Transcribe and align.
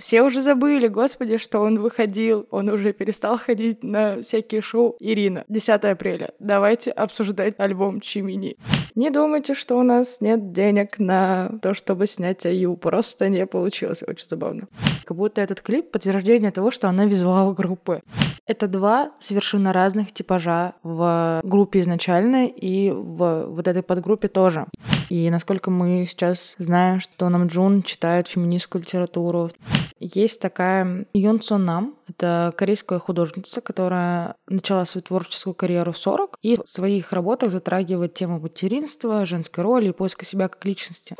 Все 0.00 0.22
уже 0.22 0.40
забыли, 0.40 0.88
господи, 0.88 1.36
что 1.36 1.60
он 1.60 1.78
выходил. 1.78 2.46
Он 2.50 2.70
уже 2.70 2.94
перестал 2.94 3.38
ходить 3.38 3.84
на 3.84 4.22
всякие 4.22 4.62
шоу. 4.62 4.96
Ирина, 4.98 5.44
10 5.48 5.68
апреля. 5.84 6.32
Давайте 6.38 6.90
обсуждать 6.90 7.54
альбом 7.58 8.00
Чимини. 8.00 8.56
Не 8.94 9.10
думайте, 9.10 9.54
что 9.54 9.78
у 9.78 9.82
нас 9.82 10.20
нет 10.20 10.52
денег 10.52 10.98
на 10.98 11.58
то, 11.62 11.74
чтобы 11.74 12.06
снять 12.06 12.44
Аю. 12.46 12.76
Просто 12.76 13.28
не 13.28 13.46
получилось. 13.46 14.02
Очень 14.06 14.28
забавно. 14.28 14.68
Как 15.04 15.16
будто 15.16 15.40
этот 15.40 15.60
клип— 15.60 15.90
подтверждение 15.92 16.50
того, 16.50 16.70
что 16.70 16.88
она 16.88 17.06
визуал 17.06 17.52
группы. 17.52 18.02
Это 18.46 18.66
два 18.66 19.12
совершенно 19.20 19.72
разных 19.72 20.12
типажа 20.12 20.74
в 20.82 21.40
группе 21.44 21.80
изначально 21.80 22.46
и 22.46 22.90
в 22.90 23.46
вот 23.46 23.68
этой 23.68 23.82
подгруппе 23.82 24.28
тоже. 24.28 24.66
И 25.08 25.28
насколько 25.30 25.70
мы 25.70 26.06
сейчас 26.08 26.54
знаем, 26.58 27.00
что 27.00 27.28
нам 27.28 27.48
Джун 27.48 27.82
читает 27.82 28.28
феминистскую 28.28 28.82
литературу. 28.82 29.50
Есть 29.98 30.40
такая 30.40 31.04
Юн 31.12 31.42
Сон 31.42 31.66
Нам, 31.66 31.94
это 32.08 32.54
корейская 32.56 32.98
художница, 32.98 33.60
которая 33.60 34.34
начала 34.48 34.86
свою 34.86 35.02
творческую 35.02 35.52
карьеру 35.52 35.92
в 35.92 35.98
40 35.98 36.38
и 36.40 36.56
в 36.56 36.66
своих 36.66 37.12
работах 37.12 37.50
затрагивает 37.50 38.14
тему 38.14 38.40
материнства, 38.40 38.79
женской 39.26 39.64
роли 39.64 39.88
и 39.88 39.92
поиска 39.92 40.24
себя 40.24 40.48
как 40.48 40.64
личности. 40.64 41.16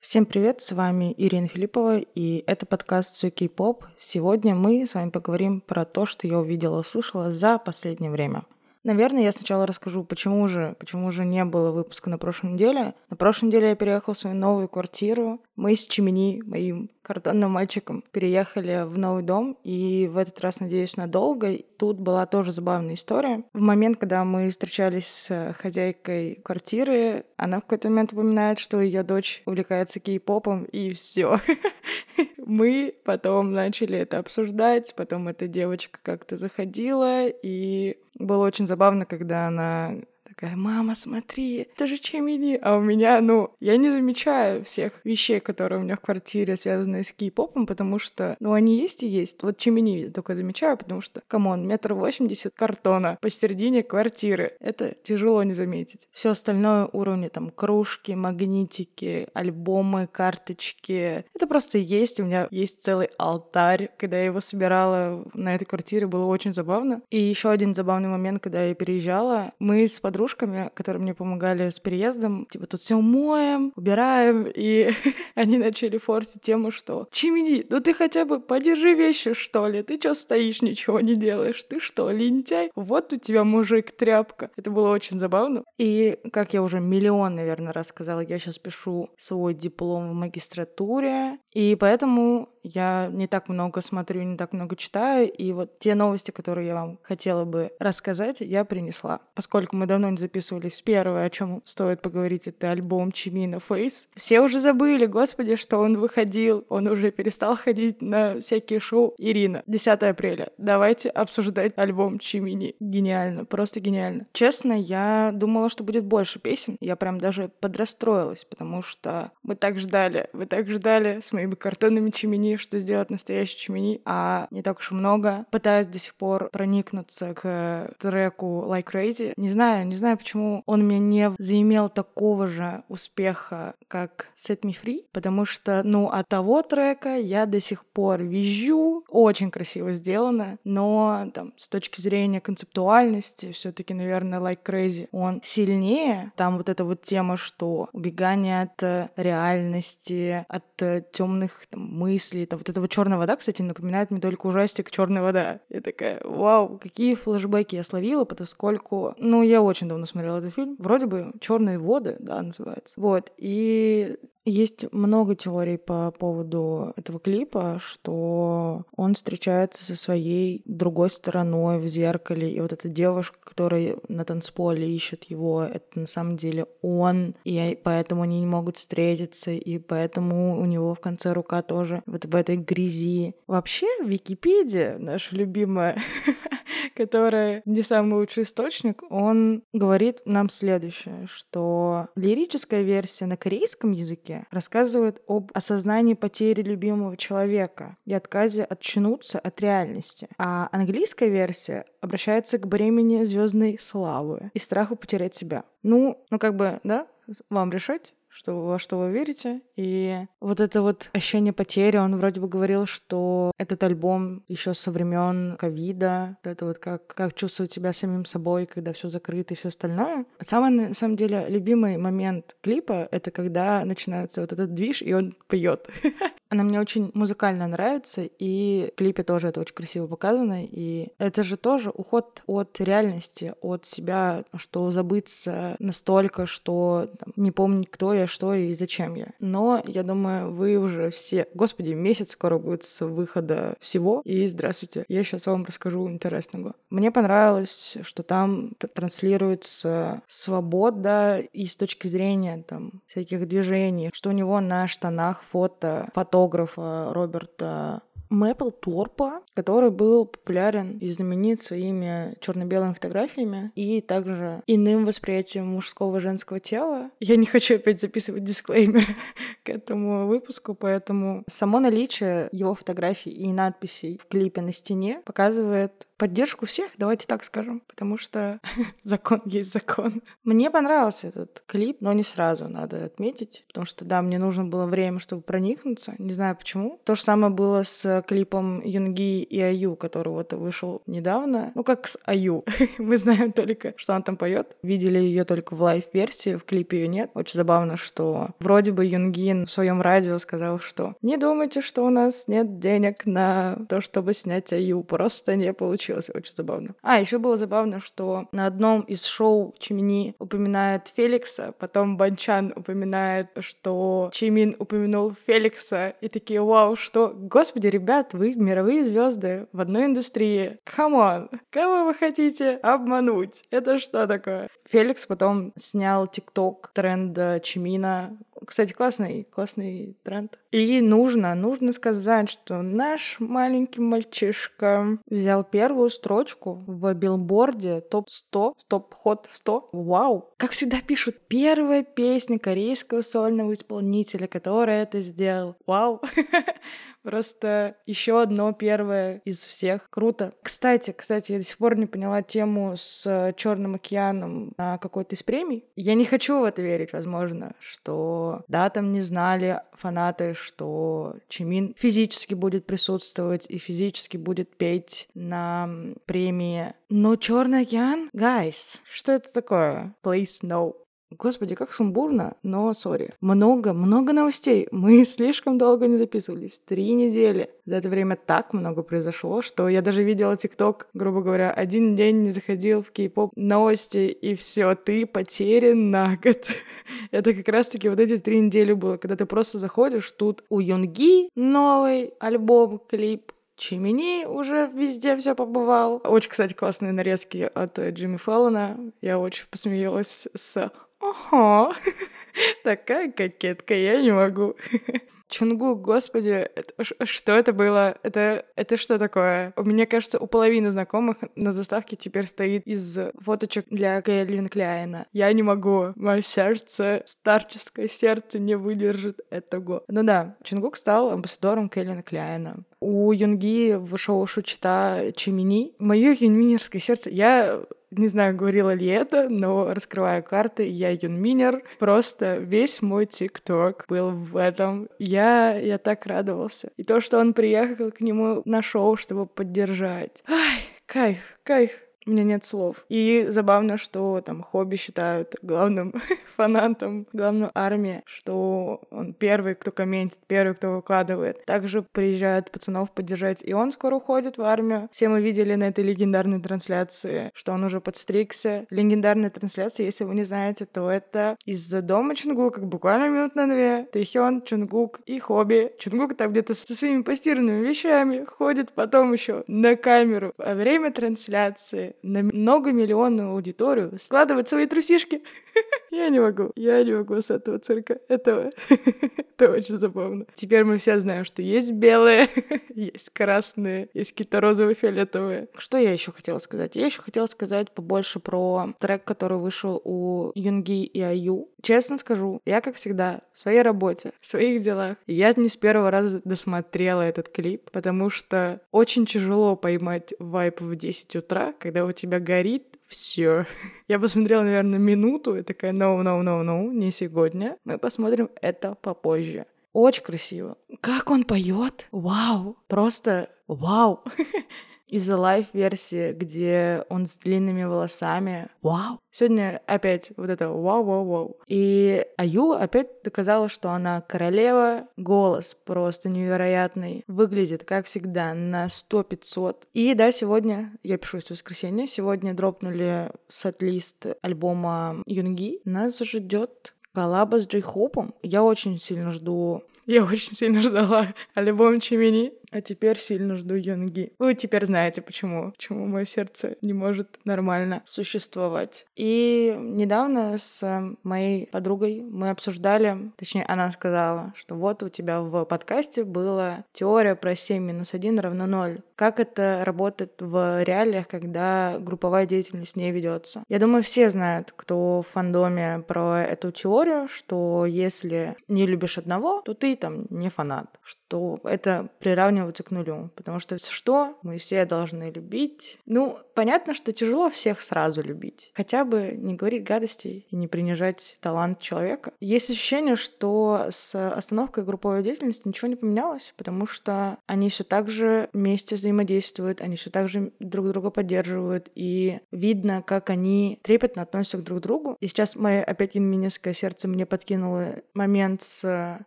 Всем 0.00 0.26
привет, 0.26 0.60
с 0.62 0.70
вами 0.70 1.12
Ирина 1.16 1.48
Филиппова, 1.48 1.98
и 1.98 2.44
это 2.46 2.66
подкаст 2.66 3.16
«Все 3.16 3.30
кей-поп». 3.30 3.84
Сегодня 3.98 4.54
мы 4.54 4.86
с 4.86 4.94
вами 4.94 5.10
поговорим 5.10 5.60
про 5.60 5.84
то, 5.84 6.06
что 6.06 6.28
я 6.28 6.38
увидела 6.38 6.78
услышала 6.78 7.32
за 7.32 7.58
последнее 7.58 8.12
время. 8.12 8.44
Наверное, 8.84 9.22
я 9.22 9.32
сначала 9.32 9.66
расскажу, 9.66 10.04
почему 10.04 10.46
же, 10.46 10.76
почему 10.78 11.10
же 11.10 11.24
не 11.24 11.42
было 11.46 11.70
выпуска 11.70 12.10
на 12.10 12.18
прошлой 12.18 12.52
неделе. 12.52 12.94
На 13.08 13.16
прошлой 13.16 13.46
неделе 13.46 13.70
я 13.70 13.74
переехала 13.76 14.14
в 14.14 14.18
свою 14.18 14.36
новую 14.36 14.68
квартиру. 14.68 15.40
Мы 15.56 15.76
с 15.76 15.86
Чемини, 15.86 16.42
моим 16.44 16.90
картонным 17.02 17.52
мальчиком, 17.52 18.02
переехали 18.10 18.84
в 18.84 18.98
новый 18.98 19.22
дом, 19.22 19.56
и 19.62 20.08
в 20.12 20.16
этот 20.16 20.40
раз, 20.40 20.58
надеюсь, 20.58 20.96
надолго. 20.96 21.58
Тут 21.76 21.98
была 22.00 22.26
тоже 22.26 22.50
забавная 22.50 22.94
история. 22.94 23.44
В 23.52 23.60
момент, 23.60 23.98
когда 23.98 24.24
мы 24.24 24.50
встречались 24.50 25.06
с 25.06 25.54
хозяйкой 25.58 26.40
квартиры, 26.44 27.24
она 27.36 27.58
в 27.58 27.62
какой-то 27.62 27.88
момент 27.88 28.12
упоминает, 28.12 28.58
что 28.58 28.80
ее 28.80 29.04
дочь 29.04 29.42
увлекается 29.46 30.00
кей-попом, 30.00 30.64
и 30.64 30.92
все. 30.92 31.38
Мы 32.46 32.94
потом 33.04 33.52
начали 33.52 33.98
это 33.98 34.18
обсуждать, 34.18 34.94
потом 34.96 35.28
эта 35.28 35.48
девочка 35.48 35.98
как-то 36.02 36.36
заходила, 36.36 37.26
и 37.28 37.96
было 38.14 38.44
очень 38.44 38.66
забавно, 38.66 39.06
когда 39.06 39.46
она 39.46 39.94
такая, 40.34 40.56
мама, 40.56 40.94
смотри, 40.94 41.58
это 41.58 41.86
же 41.86 41.98
Чимини. 41.98 42.58
А 42.62 42.76
у 42.76 42.80
меня, 42.80 43.20
ну, 43.20 43.54
я 43.60 43.76
не 43.76 43.90
замечаю 43.90 44.64
всех 44.64 45.00
вещей, 45.04 45.40
которые 45.40 45.80
у 45.80 45.82
меня 45.82 45.96
в 45.96 46.00
квартире, 46.00 46.56
связанные 46.56 47.04
с 47.04 47.14
кей-попом, 47.16 47.66
потому 47.66 47.98
что, 47.98 48.36
ну, 48.40 48.52
они 48.52 48.76
есть 48.76 49.02
и 49.02 49.08
есть. 49.08 49.42
Вот 49.42 49.58
Чимини 49.58 50.08
только 50.08 50.34
замечаю, 50.34 50.76
потому 50.76 51.00
что, 51.00 51.22
come 51.28 51.50
on, 51.50 51.66
метр 51.66 51.94
восемьдесят 51.94 52.54
картона 52.54 53.18
посередине 53.20 53.82
квартиры. 53.82 54.56
Это 54.60 54.94
тяжело 55.04 55.42
не 55.42 55.52
заметить. 55.52 56.08
Все 56.12 56.30
остальное 56.30 56.88
уровня, 56.92 57.28
там, 57.28 57.50
кружки, 57.50 58.12
магнитики, 58.12 59.28
альбомы, 59.34 60.08
карточки. 60.10 61.24
Это 61.34 61.46
просто 61.46 61.78
есть. 61.78 62.20
У 62.20 62.24
меня 62.24 62.48
есть 62.50 62.82
целый 62.82 63.08
алтарь. 63.18 63.90
Когда 63.98 64.18
я 64.18 64.26
его 64.26 64.40
собирала 64.40 65.24
на 65.34 65.54
этой 65.54 65.64
квартире, 65.64 66.06
было 66.06 66.24
очень 66.24 66.52
забавно. 66.52 67.02
И 67.10 67.20
еще 67.20 67.50
один 67.50 67.74
забавный 67.74 68.08
момент, 68.08 68.42
когда 68.42 68.64
я 68.64 68.74
переезжала, 68.74 69.52
мы 69.58 69.86
с 69.86 70.00
подружкой 70.00 70.23
подружками, 70.24 70.70
которые 70.74 71.02
мне 71.02 71.14
помогали 71.14 71.68
с 71.68 71.80
переездом, 71.80 72.46
типа 72.50 72.66
тут 72.66 72.80
все 72.80 73.00
моем, 73.00 73.72
убираем, 73.76 74.46
и 74.46 74.92
они 75.34 75.58
начали 75.58 75.98
форсить 75.98 76.42
тему, 76.42 76.70
что 76.70 77.08
Чимини, 77.10 77.64
ну 77.68 77.80
ты 77.80 77.94
хотя 77.94 78.24
бы 78.24 78.40
подержи 78.40 78.94
вещи, 78.94 79.34
что 79.34 79.68
ли, 79.68 79.82
ты 79.82 79.98
что 79.98 80.14
стоишь, 80.14 80.62
ничего 80.62 81.00
не 81.00 81.14
делаешь, 81.14 81.62
ты 81.64 81.80
что, 81.80 82.10
лентяй? 82.10 82.70
Вот 82.74 83.12
у 83.12 83.16
тебя 83.16 83.44
мужик, 83.44 83.92
тряпка. 83.92 84.50
Это 84.56 84.70
было 84.70 84.90
очень 84.90 85.18
забавно. 85.18 85.62
И, 85.78 86.18
как 86.32 86.54
я 86.54 86.62
уже 86.62 86.80
миллион, 86.80 87.34
наверное, 87.34 87.72
рассказала, 87.72 88.20
я 88.20 88.38
сейчас 88.38 88.58
пишу 88.58 89.10
свой 89.18 89.54
диплом 89.54 90.10
в 90.10 90.14
магистратуре, 90.14 91.38
и 91.54 91.76
поэтому 91.76 92.48
я 92.64 93.10
не 93.12 93.26
так 93.26 93.48
много 93.48 93.82
смотрю, 93.82 94.22
не 94.22 94.36
так 94.36 94.52
много 94.52 94.74
читаю, 94.74 95.30
и 95.30 95.52
вот 95.52 95.78
те 95.78 95.94
новости, 95.94 96.30
которые 96.30 96.66
я 96.66 96.74
вам 96.74 96.98
хотела 97.02 97.44
бы 97.44 97.70
рассказать, 97.78 98.40
я 98.40 98.64
принесла. 98.64 99.20
Поскольку 99.34 99.76
мы 99.76 99.86
давно 99.86 100.08
не 100.08 100.16
записывались, 100.16 100.80
первое, 100.80 101.26
о 101.26 101.30
чем 101.30 101.62
стоит 101.64 102.00
поговорить, 102.00 102.48
это 102.48 102.70
альбом 102.70 103.12
Чимина 103.12 103.60
Фейс. 103.60 104.08
Все 104.16 104.40
уже 104.40 104.60
забыли, 104.60 105.04
господи, 105.04 105.56
что 105.56 105.78
он 105.78 105.98
выходил, 105.98 106.64
он 106.70 106.88
уже 106.88 107.10
перестал 107.10 107.56
ходить 107.56 108.00
на 108.00 108.40
всякие 108.40 108.80
шоу. 108.80 109.14
Ирина, 109.18 109.62
10 109.66 110.02
апреля, 110.02 110.48
давайте 110.56 111.10
обсуждать 111.10 111.74
альбом 111.76 112.18
Чимини. 112.18 112.76
Гениально, 112.80 113.44
просто 113.44 113.80
гениально. 113.80 114.26
Честно, 114.32 114.72
я 114.72 115.32
думала, 115.34 115.68
что 115.68 115.84
будет 115.84 116.06
больше 116.06 116.38
песен, 116.38 116.78
я 116.80 116.96
прям 116.96 117.20
даже 117.20 117.50
подрастроилась, 117.60 118.46
потому 118.46 118.80
что 118.82 119.32
мы 119.42 119.54
так 119.54 119.78
ждали, 119.78 120.28
мы 120.32 120.46
так 120.46 120.70
ждали 120.70 121.20
с 121.20 121.32
моими 121.44 121.54
картонными 121.54 122.10
Чимини 122.10 122.56
что 122.56 122.78
сделать 122.78 123.10
настоящий 123.10 123.58
чимини, 123.58 124.00
а 124.04 124.46
не 124.50 124.62
так 124.62 124.78
уж 124.78 124.92
и 124.92 124.94
много. 124.94 125.44
Пытаюсь 125.50 125.86
до 125.86 125.98
сих 125.98 126.14
пор 126.14 126.48
проникнуться 126.50 127.34
к 127.34 127.92
треку 127.98 128.64
Like 128.66 128.84
Crazy. 128.84 129.32
Не 129.36 129.50
знаю, 129.50 129.86
не 129.86 129.96
знаю, 129.96 130.16
почему 130.16 130.62
он 130.66 130.86
меня 130.86 130.98
не 130.98 131.30
заимел 131.38 131.88
такого 131.88 132.48
же 132.48 132.82
успеха, 132.88 133.74
как 133.88 134.28
Set 134.36 134.60
Me 134.60 134.74
Free, 134.80 135.04
потому 135.12 135.44
что, 135.44 135.82
ну, 135.84 136.08
от 136.08 136.28
того 136.28 136.62
трека 136.62 137.16
я 137.16 137.46
до 137.46 137.60
сих 137.60 137.84
пор 137.84 138.22
визжу, 138.22 139.04
очень 139.08 139.50
красиво 139.50 139.92
сделано, 139.92 140.58
но 140.64 141.26
там 141.34 141.52
с 141.56 141.68
точки 141.68 142.00
зрения 142.00 142.40
концептуальности 142.40 143.52
все 143.52 143.72
таки 143.72 143.94
наверное, 143.94 144.40
Like 144.40 144.60
Crazy, 144.64 145.08
он 145.12 145.40
сильнее. 145.44 146.32
Там 146.36 146.56
вот 146.56 146.68
эта 146.68 146.84
вот 146.84 147.02
тема, 147.02 147.36
что 147.36 147.88
убегание 147.92 148.62
от 148.62 149.10
реальности, 149.16 150.44
от 150.48 151.10
темных 151.34 151.64
мыслей, 151.74 152.44
это 152.44 152.56
вот 152.56 152.68
эта 152.68 152.80
вот 152.80 152.90
черная 152.90 153.18
вода, 153.18 153.36
кстати, 153.36 153.62
напоминает 153.62 154.10
мне 154.10 154.20
только 154.20 154.46
ужастик 154.46 154.90
Черная 154.90 155.22
вода. 155.22 155.60
Я 155.68 155.80
такая, 155.80 156.20
вау, 156.24 156.78
какие 156.78 157.14
флешбеки 157.14 157.76
я 157.76 157.82
словила, 157.82 158.24
поскольку, 158.24 159.14
ну, 159.18 159.42
я 159.42 159.62
очень 159.62 159.88
давно 159.88 160.06
смотрела 160.06 160.38
этот 160.38 160.54
фильм. 160.54 160.76
Вроде 160.78 161.06
бы 161.06 161.32
Черные 161.40 161.78
воды, 161.78 162.16
да, 162.18 162.42
называется. 162.42 163.00
Вот. 163.00 163.32
И 163.36 164.16
есть 164.44 164.92
много 164.92 165.34
теорий 165.34 165.78
по 165.78 166.10
поводу 166.10 166.92
этого 166.96 167.18
клипа, 167.18 167.80
что 167.82 168.84
он 168.96 169.14
встречается 169.14 169.84
со 169.84 169.96
своей 169.96 170.62
другой 170.66 171.10
стороной 171.10 171.78
в 171.78 171.86
зеркале, 171.86 172.50
и 172.50 172.60
вот 172.60 172.72
эта 172.72 172.88
девушка, 172.88 173.38
которая 173.42 173.96
на 174.08 174.24
танцполе 174.24 174.88
ищет 174.88 175.24
его, 175.24 175.62
это 175.62 175.98
на 175.98 176.06
самом 176.06 176.36
деле 176.36 176.66
он, 176.82 177.34
и 177.44 177.78
поэтому 177.82 178.22
они 178.22 178.40
не 178.40 178.46
могут 178.46 178.76
встретиться, 178.76 179.50
и 179.50 179.78
поэтому 179.78 180.60
у 180.60 180.64
него 180.66 180.94
в 180.94 181.00
конце 181.00 181.32
рука 181.32 181.62
тоже 181.62 182.02
вот 182.06 182.24
в 182.26 182.34
этой 182.34 182.56
грязи. 182.56 183.34
Вообще, 183.46 183.86
Википедия, 184.04 184.98
наша 184.98 185.34
любимая, 185.34 185.96
которая 186.94 187.62
не 187.64 187.82
самый 187.82 188.18
лучший 188.20 188.44
источник, 188.44 189.02
он 189.10 189.62
говорит 189.72 190.20
нам 190.24 190.48
следующее, 190.48 191.26
что 191.26 192.08
лирическая 192.16 192.82
версия 192.82 193.26
на 193.26 193.36
корейском 193.36 193.92
языке 193.92 194.46
рассказывает 194.50 195.22
об 195.26 195.50
осознании 195.54 196.14
потери 196.14 196.62
любимого 196.62 197.16
человека 197.16 197.96
и 198.04 198.14
отказе 198.14 198.64
отчинуться 198.64 199.38
от 199.38 199.60
реальности, 199.60 200.28
а 200.38 200.68
английская 200.72 201.28
версия 201.28 201.84
обращается 202.00 202.58
к 202.58 202.66
бремени 202.66 203.24
звездной 203.24 203.78
славы 203.80 204.50
и 204.54 204.58
страху 204.58 204.96
потерять 204.96 205.34
себя. 205.34 205.64
Ну, 205.82 206.24
ну 206.30 206.38
как 206.38 206.56
бы, 206.56 206.80
да, 206.84 207.06
вам 207.50 207.70
решать 207.72 208.14
что, 208.34 208.66
во 208.66 208.78
что 208.78 208.98
вы 208.98 209.12
верите. 209.12 209.62
И 209.76 210.26
вот 210.40 210.60
это 210.60 210.82
вот 210.82 211.10
ощущение 211.12 211.52
потери, 211.52 211.96
он 211.96 212.16
вроде 212.16 212.40
бы 212.40 212.48
говорил, 212.48 212.86
что 212.86 213.52
этот 213.58 213.82
альбом 213.84 214.42
еще 214.48 214.74
со 214.74 214.90
времен 214.90 215.56
ковида, 215.56 216.38
это 216.42 216.66
вот 216.66 216.78
как, 216.78 217.06
как 217.06 217.34
чувствовать 217.34 217.72
себя 217.72 217.92
самим 217.92 218.24
собой, 218.24 218.66
когда 218.66 218.92
все 218.92 219.08
закрыто 219.08 219.54
и 219.54 219.56
все 219.56 219.68
остальное. 219.68 220.26
Самый, 220.40 220.70
на 220.70 220.94
самом 220.94 221.16
деле, 221.16 221.46
любимый 221.48 221.96
момент 221.96 222.56
клипа— 222.60 223.08
это 223.12 223.30
когда 223.30 223.84
начинается 223.84 224.40
вот 224.40 224.52
этот 224.52 224.74
движ, 224.74 225.00
и 225.02 225.12
он 225.12 225.36
поет. 225.46 225.88
Она 226.54 226.62
мне 226.62 226.80
очень 226.80 227.10
музыкально 227.14 227.66
нравится, 227.66 228.22
и 228.22 228.92
в 228.92 228.96
клипе 228.96 229.24
тоже 229.24 229.48
это 229.48 229.60
очень 229.60 229.74
красиво 229.74 230.06
показано. 230.06 230.64
И 230.64 231.08
это 231.18 231.42
же 231.42 231.56
тоже 231.56 231.90
уход 231.90 232.44
от 232.46 232.80
реальности, 232.80 233.54
от 233.60 233.86
себя, 233.86 234.44
что 234.54 234.92
забыться 234.92 235.74
настолько, 235.80 236.46
что 236.46 237.10
там, 237.18 237.32
не 237.34 237.50
помнить, 237.50 237.90
кто 237.90 238.14
я, 238.14 238.28
что 238.28 238.54
и 238.54 238.72
зачем 238.74 239.16
я. 239.16 239.32
Но 239.40 239.82
я 239.84 240.04
думаю, 240.04 240.54
вы 240.54 240.76
уже 240.76 241.10
все... 241.10 241.48
Господи, 241.54 241.90
месяц 241.90 242.30
скоро 242.30 242.56
будет 242.58 242.84
с 242.84 243.04
выхода 243.04 243.74
всего. 243.80 244.22
И 244.24 244.46
здравствуйте, 244.46 245.04
я 245.08 245.24
сейчас 245.24 245.46
вам 245.46 245.64
расскажу 245.64 246.08
интересного. 246.08 246.76
Мне 246.88 247.10
понравилось, 247.10 247.96
что 248.02 248.22
там 248.22 248.74
транслируется 248.94 250.22
свобода 250.28 251.38
и 251.52 251.66
с 251.66 251.74
точки 251.74 252.06
зрения 252.06 252.62
там 252.62 253.02
всяких 253.06 253.48
движений, 253.48 254.10
что 254.14 254.28
у 254.28 254.32
него 254.32 254.60
на 254.60 254.86
штанах 254.86 255.42
фото 255.42 256.10
фотографа 256.44 257.12
Роберта 257.14 258.02
Мэпплторпа, 258.30 259.42
который 259.54 259.90
был 259.90 260.26
популярен 260.26 260.98
и 260.98 261.08
знаменит 261.10 261.62
своими 261.62 262.36
черно-белыми 262.40 262.94
фотографиями 262.94 263.70
и 263.74 264.00
также 264.00 264.62
иным 264.66 265.04
восприятием 265.04 265.68
мужского 265.68 266.18
и 266.18 266.20
женского 266.20 266.58
тела. 266.60 267.10
Я 267.20 267.36
не 267.36 267.46
хочу 267.46 267.76
опять 267.76 268.00
записывать 268.00 268.44
дисклеймер 268.44 269.06
к 269.62 269.68
этому 269.68 270.26
выпуску, 270.26 270.74
поэтому 270.74 271.44
само 271.46 271.80
наличие 271.80 272.48
его 272.52 272.74
фотографий 272.74 273.30
и 273.30 273.52
надписей 273.52 274.18
в 274.18 274.26
клипе 274.26 274.62
на 274.62 274.72
стене 274.72 275.22
показывает 275.24 276.06
поддержку 276.16 276.66
всех, 276.66 276.90
давайте 276.96 277.26
так 277.26 277.44
скажем, 277.44 277.82
потому 277.86 278.18
что 278.18 278.60
закон 279.02 279.42
есть 279.44 279.72
закон. 279.72 280.22
Мне 280.44 280.70
понравился 280.70 281.28
этот 281.28 281.62
клип, 281.66 281.98
но 282.00 282.12
не 282.12 282.22
сразу, 282.22 282.68
надо 282.68 283.04
отметить, 283.04 283.64
потому 283.68 283.86
что, 283.86 284.04
да, 284.04 284.22
мне 284.22 284.38
нужно 284.38 284.64
было 284.64 284.86
время, 284.86 285.18
чтобы 285.18 285.42
проникнуться, 285.42 286.14
не 286.18 286.32
знаю 286.32 286.56
почему. 286.56 287.00
То 287.04 287.14
же 287.14 287.22
самое 287.22 287.52
было 287.52 287.82
с 287.82 288.22
клипом 288.26 288.82
Юнги 288.84 289.42
и 289.42 289.60
IU, 289.60 289.96
который 289.96 290.28
вот 290.28 290.52
вышел 290.52 291.02
недавно. 291.06 291.72
Ну, 291.74 291.84
как 291.84 292.06
с 292.06 292.18
IU. 292.24 292.64
Мы 292.98 293.16
знаем 293.16 293.52
только, 293.52 293.94
что 293.96 294.14
она 294.14 294.22
там 294.22 294.36
поет. 294.36 294.76
Видели 294.82 295.18
ее 295.18 295.44
только 295.44 295.74
в 295.74 295.82
live-версии, 295.82 296.56
в 296.56 296.64
клипе 296.64 296.98
ее 296.98 297.08
нет. 297.08 297.30
Очень 297.34 297.56
забавно, 297.56 297.96
что 297.96 298.50
вроде 298.58 298.92
бы 298.92 299.04
Юнги 299.04 299.66
в 299.66 299.70
своем 299.70 300.00
радио 300.00 300.38
сказал, 300.38 300.78
что 300.78 301.14
не 301.22 301.36
думайте, 301.36 301.80
что 301.80 302.04
у 302.04 302.10
нас 302.10 302.48
нет 302.48 302.78
денег 302.78 303.26
на 303.26 303.78
то, 303.88 304.00
чтобы 304.00 304.34
снять 304.34 304.72
IU. 304.72 305.02
Просто 305.02 305.56
не 305.56 305.72
получилось. 305.72 306.03
Очень 306.12 306.54
забавно. 306.54 306.94
А, 307.02 307.20
еще 307.20 307.38
было 307.38 307.56
забавно, 307.56 308.00
что 308.00 308.48
на 308.52 308.66
одном 308.66 309.02
из 309.02 309.24
шоу 309.24 309.74
Чимини 309.78 310.34
упоминает 310.38 311.12
Феликса, 311.16 311.74
потом 311.78 312.16
Бан 312.16 312.40
Чан 312.40 312.72
упоминает, 312.76 313.48
что 313.60 314.30
Чимин 314.32 314.76
упомянул 314.78 315.34
Феликса, 315.46 316.14
и 316.20 316.28
такие, 316.28 316.60
вау, 316.60 316.96
что? 316.96 317.32
Господи, 317.34 317.86
ребят, 317.86 318.34
вы 318.34 318.54
мировые 318.54 319.04
звезды 319.04 319.66
в 319.72 319.80
одной 319.80 320.06
индустрии. 320.06 320.78
Come 320.84 321.22
on, 321.22 321.50
кого 321.70 322.04
вы 322.04 322.14
хотите 322.14 322.76
обмануть? 322.76 323.62
Это 323.70 323.98
что 323.98 324.26
такое? 324.26 324.68
Феликс 324.88 325.26
потом 325.26 325.72
снял 325.76 326.26
тикток 326.26 326.90
тренда 326.94 327.60
Чимина. 327.62 328.36
Кстати, 328.66 328.92
классный, 328.92 329.44
классный 329.44 330.16
тренд. 330.22 330.58
И 330.70 331.00
нужно, 331.00 331.54
нужно 331.54 331.92
сказать, 331.92 332.50
что 332.50 332.82
наш 332.82 333.36
маленький 333.38 334.00
мальчишка 334.00 335.18
взял 335.26 335.64
первую 335.64 336.10
строчку 336.10 336.82
в 336.86 337.12
билборде 337.14 338.00
топ-100, 338.00 338.74
топ-ход 338.88 339.48
100. 339.52 339.88
Вау! 339.92 340.50
Как 340.56 340.72
всегда 340.72 341.00
пишут, 341.00 341.36
первая 341.48 342.02
песня 342.02 342.58
корейского 342.58 343.22
сольного 343.22 343.74
исполнителя, 343.74 344.46
который 344.46 344.96
это 344.96 345.20
сделал. 345.20 345.76
Вау! 345.86 346.20
Просто 347.24 347.96
еще 348.04 348.42
одно 348.42 348.72
первое 348.72 349.40
из 349.46 349.64
всех. 349.64 350.10
Круто. 350.10 350.52
Кстати, 350.62 351.14
кстати, 351.16 351.52
я 351.52 351.58
до 351.58 351.64
сих 351.64 351.78
пор 351.78 351.96
не 351.96 352.06
поняла 352.06 352.42
тему 352.42 352.94
с 352.96 353.52
Черным 353.56 353.94
океаном 353.94 354.74
на 354.76 354.98
какой-то 354.98 355.34
из 355.34 355.42
премий. 355.42 355.86
Я 355.96 356.14
не 356.14 356.26
хочу 356.26 356.60
в 356.60 356.64
это 356.64 356.82
верить, 356.82 357.14
возможно, 357.14 357.74
что 357.80 358.62
да, 358.68 358.90
там 358.90 359.12
не 359.12 359.22
знали 359.22 359.80
фанаты, 359.94 360.54
что 360.54 361.36
Чимин 361.48 361.94
физически 361.96 362.52
будет 362.52 362.84
присутствовать 362.84 363.64
и 363.70 363.78
физически 363.78 364.36
будет 364.36 364.76
петь 364.76 365.28
на 365.34 365.88
премии. 366.26 366.92
Но 367.08 367.36
Черный 367.36 367.82
океан? 367.82 368.28
Guys, 368.34 368.98
что 369.10 369.32
это 369.32 369.50
такое? 369.50 370.14
Please 370.22 370.62
no. 370.62 370.94
Господи, 371.38 371.74
как 371.74 371.92
сумбурно, 371.92 372.56
но 372.62 372.92
сори. 372.94 373.32
Много, 373.40 373.92
много 373.92 374.32
новостей. 374.32 374.88
Мы 374.92 375.24
слишком 375.24 375.78
долго 375.78 376.06
не 376.06 376.16
записывались. 376.16 376.80
Три 376.86 377.12
недели. 377.12 377.70
За 377.86 377.96
это 377.96 378.08
время 378.08 378.36
так 378.36 378.72
много 378.72 379.02
произошло, 379.02 379.62
что 379.62 379.88
я 379.88 380.02
даже 380.02 380.22
видела 380.22 380.56
ТикТок, 380.56 381.08
грубо 381.14 381.42
говоря, 381.42 381.70
один 381.70 382.14
день 382.16 382.42
не 382.42 382.50
заходил 382.50 383.02
в 383.02 383.10
кей-поп 383.10 383.52
новости, 383.56 384.28
и 384.28 384.54
все, 384.54 384.94
ты 384.94 385.26
потерян 385.26 386.10
на 386.10 386.38
год. 386.42 386.66
это 387.30 387.52
как 387.52 387.68
раз-таки 387.68 388.08
вот 388.08 388.20
эти 388.20 388.38
три 388.38 388.60
недели 388.60 388.92
было, 388.92 389.16
когда 389.16 389.36
ты 389.36 389.46
просто 389.46 389.78
заходишь, 389.78 390.30
тут 390.30 390.64
у 390.68 390.80
Юнги 390.80 391.48
новый 391.54 392.34
альбом, 392.38 393.00
клип, 393.08 393.52
Чимини 393.76 394.44
уже 394.46 394.88
везде 394.94 395.36
все 395.36 395.54
побывал. 395.54 396.20
Очень, 396.24 396.50
кстати, 396.50 396.74
классные 396.74 397.12
нарезки 397.12 397.68
от 397.74 397.98
Джимми 397.98 398.36
Фэллона. 398.36 399.12
Я 399.20 399.38
очень 399.38 399.66
посмеялась 399.68 400.46
с 400.54 400.92
Ага, 401.24 401.94
такая 402.84 403.32
кокетка, 403.32 403.94
я 403.94 404.20
не 404.20 404.32
могу. 404.32 404.76
Чунгук, 405.48 406.00
господи, 406.00 406.50
это, 406.50 407.24
что 407.24 407.52
это 407.52 407.72
было? 407.72 408.18
Это, 408.22 408.66
это 408.74 408.96
что 408.96 409.18
такое? 409.18 409.72
Мне 409.76 410.04
кажется, 410.06 410.38
у 410.38 410.46
половины 410.46 410.90
знакомых 410.90 411.36
на 411.54 411.70
заставке 411.70 412.16
теперь 412.16 412.46
стоит 412.46 412.86
из 412.86 413.18
фоточек 413.40 413.86
для 413.88 414.20
Кельвин 414.20 414.68
Кляйна. 414.68 415.26
Я 415.32 415.52
не 415.52 415.62
могу. 415.62 416.12
Мое 416.16 416.42
сердце, 416.42 417.22
старческое 417.26 418.08
сердце 418.08 418.58
не 418.58 418.74
выдержит 418.74 419.40
этого. 419.48 420.02
Ну 420.08 420.24
да, 420.24 420.56
Чунгук 420.64 420.96
стал 420.96 421.30
амбассадором 421.30 421.88
Кельвина 421.88 422.22
Кляйна. 422.22 422.78
У 423.00 423.30
Юнги 423.32 423.94
в 423.94 424.16
шоу 424.16 424.46
Шучита 424.46 425.32
Чимини. 425.36 425.94
Мое 425.98 426.34
юнминерское 426.38 427.00
сердце. 427.00 427.30
Я 427.30 427.84
не 428.18 428.28
знаю, 428.28 428.56
говорила 428.56 428.92
ли 428.94 429.06
это, 429.06 429.48
но 429.48 429.92
раскрываю 429.92 430.42
карты, 430.42 430.88
я 430.88 431.10
юнминер. 431.10 431.82
Просто 431.98 432.56
весь 432.56 433.02
мой 433.02 433.26
ТикТок 433.26 434.04
был 434.08 434.30
в 434.30 434.56
этом. 434.56 435.08
Я, 435.18 435.76
я 435.76 435.98
так 435.98 436.26
радовался. 436.26 436.90
И 436.96 437.04
то, 437.04 437.20
что 437.20 437.38
он 437.38 437.54
приехал 437.54 438.10
к 438.10 438.20
нему 438.20 438.62
на 438.64 438.82
шоу, 438.82 439.16
чтобы 439.16 439.46
поддержать. 439.46 440.42
Ай, 440.46 440.80
кайф, 441.06 441.38
кайф. 441.62 441.90
У 442.26 442.30
меня 442.30 442.44
нет 442.44 442.64
слов. 442.64 443.04
И 443.08 443.46
забавно, 443.50 443.98
что 443.98 444.40
там 444.40 444.62
хобби 444.62 444.96
считают 444.96 445.56
главным 445.62 446.14
фанатом, 446.56 447.26
главной 447.32 447.68
армии, 447.74 448.22
что 448.24 449.02
он 449.10 449.34
первый, 449.34 449.74
кто 449.74 449.92
комментит, 449.92 450.40
первый, 450.46 450.74
кто 450.74 450.96
выкладывает. 450.96 451.64
Также 451.66 452.02
приезжают 452.02 452.70
пацанов 452.70 453.10
поддержать, 453.10 453.62
и 453.62 453.74
он 453.74 453.92
скоро 453.92 454.16
уходит 454.16 454.56
в 454.56 454.62
армию. 454.62 455.08
Все 455.12 455.28
мы 455.28 455.42
видели 455.42 455.74
на 455.74 455.84
этой 455.84 456.02
легендарной 456.04 456.60
трансляции, 456.60 457.50
что 457.54 457.72
он 457.72 457.84
уже 457.84 458.00
подстригся. 458.00 458.86
Легендарная 458.90 459.50
трансляция, 459.50 460.06
если 460.06 460.24
вы 460.24 460.34
не 460.34 460.44
знаете, 460.44 460.86
то 460.86 461.10
это 461.10 461.56
из-за 461.66 462.00
дома 462.00 462.34
Чунгука, 462.34 462.80
буквально 462.80 463.28
минут 463.28 463.54
на 463.54 463.66
две. 463.66 464.06
Тэхён, 464.12 464.62
Чунгук 464.62 465.20
и 465.26 465.38
Хобби. 465.38 465.92
Чунгук 465.98 466.36
там 466.36 466.52
где-то 466.52 466.74
со 466.74 466.94
своими 466.94 467.22
постиранными 467.22 467.86
вещами 467.86 468.44
ходит, 468.44 468.92
потом 468.92 469.32
еще 469.32 469.64
на 469.66 469.96
камеру 469.96 470.54
во 470.56 470.74
время 470.74 471.12
трансляции 471.12 472.13
на 472.22 472.42
многомиллионную 472.42 473.50
аудиторию 473.50 474.18
складывать 474.18 474.68
свои 474.68 474.86
трусишки. 474.86 475.42
Я 476.10 476.28
не 476.28 476.40
могу. 476.40 476.72
Я 476.76 477.02
не 477.02 477.12
могу 477.12 477.40
с 477.40 477.50
этого 477.50 477.78
цирка. 477.78 478.18
Это, 478.28 478.70
это 478.88 479.70
очень 479.70 479.98
забавно. 479.98 480.46
Теперь 480.54 480.84
мы 480.84 480.98
все 480.98 481.18
знаем, 481.18 481.44
что 481.44 481.62
есть 481.62 481.92
белые, 481.92 482.48
есть 482.94 483.30
красные, 483.30 484.08
есть 484.14 484.32
какие-то 484.32 484.60
розовые, 484.60 484.94
фиолетовые. 484.94 485.68
Что 485.76 485.98
я 485.98 486.12
еще 486.12 486.32
хотела 486.32 486.58
сказать? 486.58 486.96
Я 486.96 487.06
еще 487.06 487.22
хотела 487.22 487.46
сказать 487.46 487.90
побольше 487.90 488.40
про 488.40 488.94
трек, 488.98 489.24
который 489.24 489.58
вышел 489.58 490.00
у 490.04 490.52
Юнги 490.54 491.04
и 491.04 491.20
Аю. 491.20 491.68
Честно 491.82 492.16
скажу, 492.18 492.60
я, 492.64 492.80
как 492.80 492.94
всегда, 492.94 493.42
в 493.52 493.58
своей 493.58 493.82
работе, 493.82 494.32
в 494.40 494.46
своих 494.46 494.82
делах, 494.82 495.16
я 495.26 495.52
не 495.56 495.68
с 495.68 495.76
первого 495.76 496.10
раза 496.10 496.40
досмотрела 496.44 497.22
этот 497.22 497.48
клип, 497.48 497.90
потому 497.90 498.30
что 498.30 498.80
очень 498.90 499.26
тяжело 499.26 499.76
поймать 499.76 500.32
вайп 500.38 500.80
в 500.80 500.96
10 500.96 501.36
утра, 501.36 501.74
когда 501.78 502.06
у 502.06 502.12
тебя 502.12 502.40
горит 502.40 502.93
все. 503.06 503.66
Я 504.08 504.18
посмотрела, 504.18 504.62
наверное, 504.62 504.98
минуту 504.98 505.56
и 505.56 505.62
такая, 505.62 505.92
no, 505.92 506.22
no, 506.22 506.42
no, 506.42 506.62
no, 506.64 506.92
не 506.92 507.10
сегодня. 507.12 507.78
Мы 507.84 507.98
посмотрим 507.98 508.50
это 508.60 508.94
попозже. 508.94 509.66
Очень 509.92 510.24
красиво. 510.24 510.76
Как 511.00 511.30
он 511.30 511.44
поет? 511.44 512.08
Вау! 512.10 512.76
Просто 512.88 513.50
вау! 513.68 514.24
из-за 515.08 515.36
live-версии, 515.36 516.32
где 516.32 517.04
он 517.08 517.26
с 517.26 517.36
длинными 517.36 517.84
волосами. 517.84 518.68
Вау! 518.82 519.18
Сегодня 519.30 519.80
опять 519.86 520.30
вот 520.36 520.50
это 520.50 520.68
вау-вау-вау. 520.68 521.58
И 521.66 522.24
IU 522.36 522.72
опять 522.72 523.22
доказала, 523.22 523.68
что 523.68 523.90
она 523.90 524.20
королева, 524.20 525.08
голос 525.16 525.76
просто 525.84 526.28
невероятный, 526.28 527.24
выглядит, 527.26 527.84
как 527.84 528.06
всегда, 528.06 528.54
на 528.54 528.86
100-500. 528.86 529.76
И 529.92 530.14
да, 530.14 530.30
сегодня, 530.32 530.92
я 531.02 531.18
пишу 531.18 531.38
это 531.38 531.54
воскресенье, 531.54 532.06
сегодня 532.06 532.54
дропнули 532.54 533.30
сет-лист 533.48 534.26
альбома 534.42 535.22
Юнги. 535.26 535.80
Нас 535.84 536.18
ждет 536.20 536.94
коллаба 537.12 537.60
с 537.60 537.66
Джей 537.66 537.80
Хопом. 537.80 538.34
Я 538.42 538.62
очень 538.62 539.00
сильно 539.00 539.30
жду 539.30 539.82
я 540.06 540.24
очень 540.24 540.54
сильно 540.54 540.82
ждала 540.82 541.34
альбом 541.54 542.00
Чимини. 542.00 542.52
А 542.74 542.80
теперь 542.80 543.16
сильно 543.18 543.54
жду 543.54 543.76
Юнги. 543.76 544.32
Вы 544.40 544.54
теперь 544.54 544.84
знаете, 544.84 545.22
почему. 545.22 545.70
Почему 545.70 546.06
мое 546.06 546.24
сердце 546.24 546.76
не 546.82 546.92
может 546.92 547.38
нормально 547.44 548.02
существовать. 548.04 549.06
И 549.14 549.76
недавно 549.78 550.58
с 550.58 551.14
моей 551.22 551.66
подругой 551.66 552.20
мы 552.20 552.50
обсуждали, 552.50 553.30
точнее, 553.36 553.64
она 553.66 553.92
сказала, 553.92 554.52
что 554.56 554.74
вот 554.74 555.04
у 555.04 555.08
тебя 555.08 555.40
в 555.40 555.64
подкасте 555.66 556.24
была 556.24 556.84
теория 556.92 557.36
про 557.36 557.54
7 557.54 557.80
минус 557.80 558.12
1 558.12 558.40
равно 558.40 558.66
0. 558.66 559.02
Как 559.14 559.38
это 559.38 559.82
работает 559.84 560.32
в 560.40 560.82
реалиях, 560.82 561.28
когда 561.28 561.98
групповая 562.00 562.44
деятельность 562.44 562.96
не 562.96 563.12
ведется? 563.12 563.62
Я 563.68 563.78
думаю, 563.78 564.02
все 564.02 564.30
знают, 564.30 564.72
кто 564.74 565.22
в 565.22 565.32
фандоме 565.32 566.02
про 566.08 566.42
эту 566.42 566.72
теорию, 566.72 567.28
что 567.28 567.86
если 567.86 568.56
не 568.66 568.84
любишь 568.84 569.16
одного, 569.16 569.60
то 569.60 569.74
ты 569.74 569.94
там 569.94 570.26
не 570.30 570.50
фанат. 570.50 570.98
Что 571.04 571.60
это 571.62 572.08
приравнивается 572.18 572.63
приравниваться 572.64 572.82
к 572.82 572.90
нулю, 572.90 573.30
потому 573.34 573.58
что 573.58 573.78
что 573.78 574.38
мы 574.42 574.58
все 574.58 574.84
должны 574.84 575.30
любить. 575.30 575.98
Ну, 576.06 576.38
понятно, 576.54 576.94
что 576.94 577.12
тяжело 577.12 577.50
всех 577.50 577.80
сразу 577.80 578.22
любить. 578.22 578.70
Хотя 578.74 579.04
бы 579.04 579.34
не 579.36 579.54
говорить 579.54 579.84
гадостей 579.84 580.46
и 580.50 580.56
не 580.56 580.68
принижать 580.68 581.38
талант 581.40 581.80
человека. 581.80 582.32
Есть 582.40 582.70
ощущение, 582.70 583.16
что 583.16 583.88
с 583.90 584.14
остановкой 584.14 584.84
групповой 584.84 585.22
деятельности 585.22 585.68
ничего 585.68 585.88
не 585.88 585.96
поменялось, 585.96 586.54
потому 586.56 586.86
что 586.86 587.38
они 587.46 587.68
все 587.68 587.84
так 587.84 588.08
же 588.08 588.48
вместе 588.52 588.96
взаимодействуют, 588.96 589.80
они 589.80 589.96
все 589.96 590.10
так 590.10 590.28
же 590.28 590.52
друг 590.60 590.88
друга 590.88 591.10
поддерживают, 591.10 591.90
и 591.94 592.38
видно, 592.50 593.02
как 593.02 593.30
они 593.30 593.78
трепетно 593.82 594.22
относятся 594.22 594.58
к 594.58 594.62
друг 594.62 594.80
другу. 594.80 595.16
И 595.20 595.26
сейчас 595.26 595.56
мое 595.56 595.82
опять 595.82 596.16
инминистское 596.16 596.74
сердце 596.74 597.08
мне 597.08 597.26
подкинуло 597.26 597.96
момент 598.14 598.62
с 598.62 599.18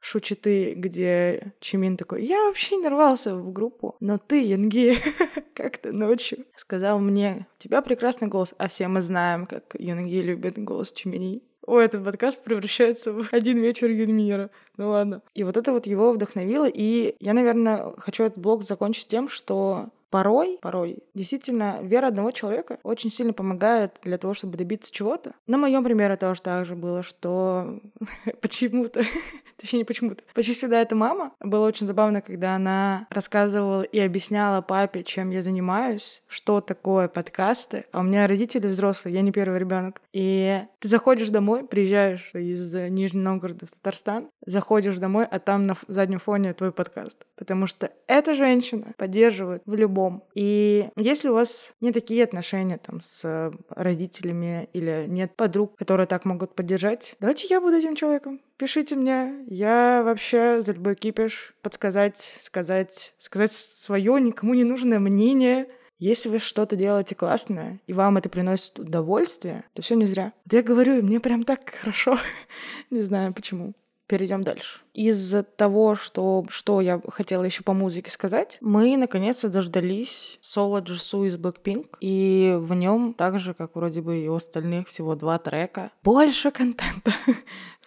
Шучиты, 0.00 0.74
где 0.74 1.52
Чимин 1.60 1.96
такой, 1.96 2.24
я 2.24 2.44
вообще 2.44 2.76
не 2.76 2.88
рвался 2.88 3.21
записался 3.22 3.34
в 3.34 3.52
группу, 3.52 3.96
но 4.00 4.18
ты, 4.18 4.42
Янги, 4.42 4.98
как-то 5.54 5.92
ночью 5.92 6.44
сказал 6.56 6.98
мне, 7.00 7.46
у 7.58 7.62
тебя 7.62 7.82
прекрасный 7.82 8.28
голос, 8.28 8.54
а 8.58 8.68
все 8.68 8.88
мы 8.88 9.00
знаем, 9.00 9.46
как 9.46 9.74
Янги 9.78 10.20
любит 10.20 10.58
голос 10.58 10.92
Чумини. 10.92 11.42
О, 11.64 11.78
этот 11.78 12.04
подкаст 12.04 12.42
превращается 12.42 13.12
в 13.12 13.28
один 13.32 13.58
вечер 13.58 13.88
Юнмира. 13.88 14.50
Ну 14.76 14.90
ладно. 14.90 15.22
И 15.34 15.44
вот 15.44 15.56
это 15.56 15.72
вот 15.72 15.86
его 15.86 16.12
вдохновило. 16.12 16.68
И 16.68 17.14
я, 17.20 17.34
наверное, 17.34 17.94
хочу 17.98 18.24
этот 18.24 18.38
блог 18.38 18.64
закончить 18.64 19.06
тем, 19.06 19.28
что 19.28 19.90
порой, 20.10 20.58
порой, 20.60 20.98
действительно, 21.14 21.78
вера 21.82 22.08
одного 22.08 22.32
человека 22.32 22.78
очень 22.82 23.10
сильно 23.10 23.32
помогает 23.32 23.92
для 24.02 24.18
того, 24.18 24.34
чтобы 24.34 24.58
добиться 24.58 24.92
чего-то. 24.92 25.34
На 25.46 25.56
моем 25.56 25.84
примере 25.84 26.16
тоже 26.16 26.42
так 26.42 26.66
же 26.66 26.74
было, 26.74 27.04
что 27.04 27.80
почему-то 28.40 29.04
Точнее, 29.62 29.78
не 29.78 29.84
почему-то. 29.84 30.24
Почти 30.34 30.54
всегда 30.54 30.82
это 30.82 30.96
мама. 30.96 31.34
Было 31.38 31.68
очень 31.68 31.86
забавно, 31.86 32.20
когда 32.20 32.56
она 32.56 33.06
рассказывала 33.10 33.82
и 33.82 34.00
объясняла 34.00 34.60
папе, 34.60 35.04
чем 35.04 35.30
я 35.30 35.40
занимаюсь, 35.40 36.20
что 36.26 36.60
такое 36.60 37.06
подкасты. 37.06 37.84
А 37.92 38.00
у 38.00 38.02
меня 38.02 38.26
родители 38.26 38.66
взрослые, 38.66 39.14
я 39.14 39.20
не 39.20 39.30
первый 39.30 39.60
ребенок. 39.60 40.02
И 40.12 40.62
ты 40.80 40.88
заходишь 40.88 41.28
домой, 41.28 41.64
приезжаешь 41.64 42.32
из 42.34 42.74
Нижнего 42.74 43.22
Новгорода 43.22 43.66
в 43.66 43.70
Татарстан, 43.70 44.30
заходишь 44.44 44.96
домой, 44.96 45.26
а 45.30 45.38
там 45.38 45.68
на 45.68 45.76
заднем 45.86 46.18
фоне 46.18 46.54
твой 46.54 46.72
подкаст. 46.72 47.24
Потому 47.36 47.68
что 47.68 47.92
эта 48.08 48.34
женщина 48.34 48.94
поддерживает 48.96 49.62
в 49.64 49.74
любом. 49.76 50.24
И 50.34 50.88
если 50.96 51.28
у 51.28 51.34
вас 51.34 51.72
не 51.80 51.92
такие 51.92 52.24
отношения 52.24 52.78
там 52.78 53.00
с 53.00 53.52
родителями 53.68 54.68
или 54.72 55.04
нет 55.06 55.36
подруг, 55.36 55.76
которые 55.76 56.08
так 56.08 56.24
могут 56.24 56.56
поддержать, 56.56 57.14
давайте 57.20 57.46
я 57.46 57.60
буду 57.60 57.76
этим 57.76 57.94
человеком 57.94 58.40
пишите 58.62 58.94
мне. 58.94 59.44
Я 59.48 60.02
вообще 60.04 60.62
за 60.62 60.70
любой 60.70 60.94
кипиш 60.94 61.52
подсказать, 61.62 62.38
сказать, 62.40 63.12
сказать 63.18 63.52
свое 63.52 64.20
никому 64.20 64.54
не 64.54 64.62
нужное 64.62 65.00
мнение. 65.00 65.66
Если 65.98 66.28
вы 66.28 66.38
что-то 66.38 66.76
делаете 66.76 67.16
классное, 67.16 67.80
и 67.88 67.92
вам 67.92 68.18
это 68.18 68.28
приносит 68.28 68.78
удовольствие, 68.78 69.64
то 69.74 69.82
все 69.82 69.96
не 69.96 70.06
зря. 70.06 70.32
Да 70.44 70.58
я 70.58 70.62
говорю, 70.62 70.96
и 70.96 71.02
мне 71.02 71.18
прям 71.18 71.42
так 71.42 71.74
хорошо. 71.74 72.16
не 72.90 73.00
знаю 73.00 73.34
почему. 73.34 73.72
Перейдем 74.06 74.44
дальше. 74.44 74.81
Из 74.94 75.34
того, 75.56 75.94
что, 75.94 76.44
что 76.48 76.80
я 76.80 77.00
хотела 77.08 77.44
еще 77.44 77.62
по 77.62 77.72
музыке 77.72 78.10
сказать, 78.10 78.58
мы 78.60 78.96
наконец-то 78.96 79.48
дождались 79.48 80.38
соло 80.40 80.80
Джису 80.80 81.24
из 81.24 81.36
Blackpink, 81.36 81.86
и 82.00 82.56
в 82.58 82.74
нем, 82.74 83.14
так 83.14 83.38
же, 83.38 83.54
как 83.54 83.74
вроде 83.74 84.02
бы 84.02 84.18
и 84.18 84.28
у 84.28 84.34
остальных, 84.34 84.88
всего 84.88 85.14
два 85.14 85.38
трека, 85.38 85.90
больше 86.02 86.50
контента. 86.50 87.12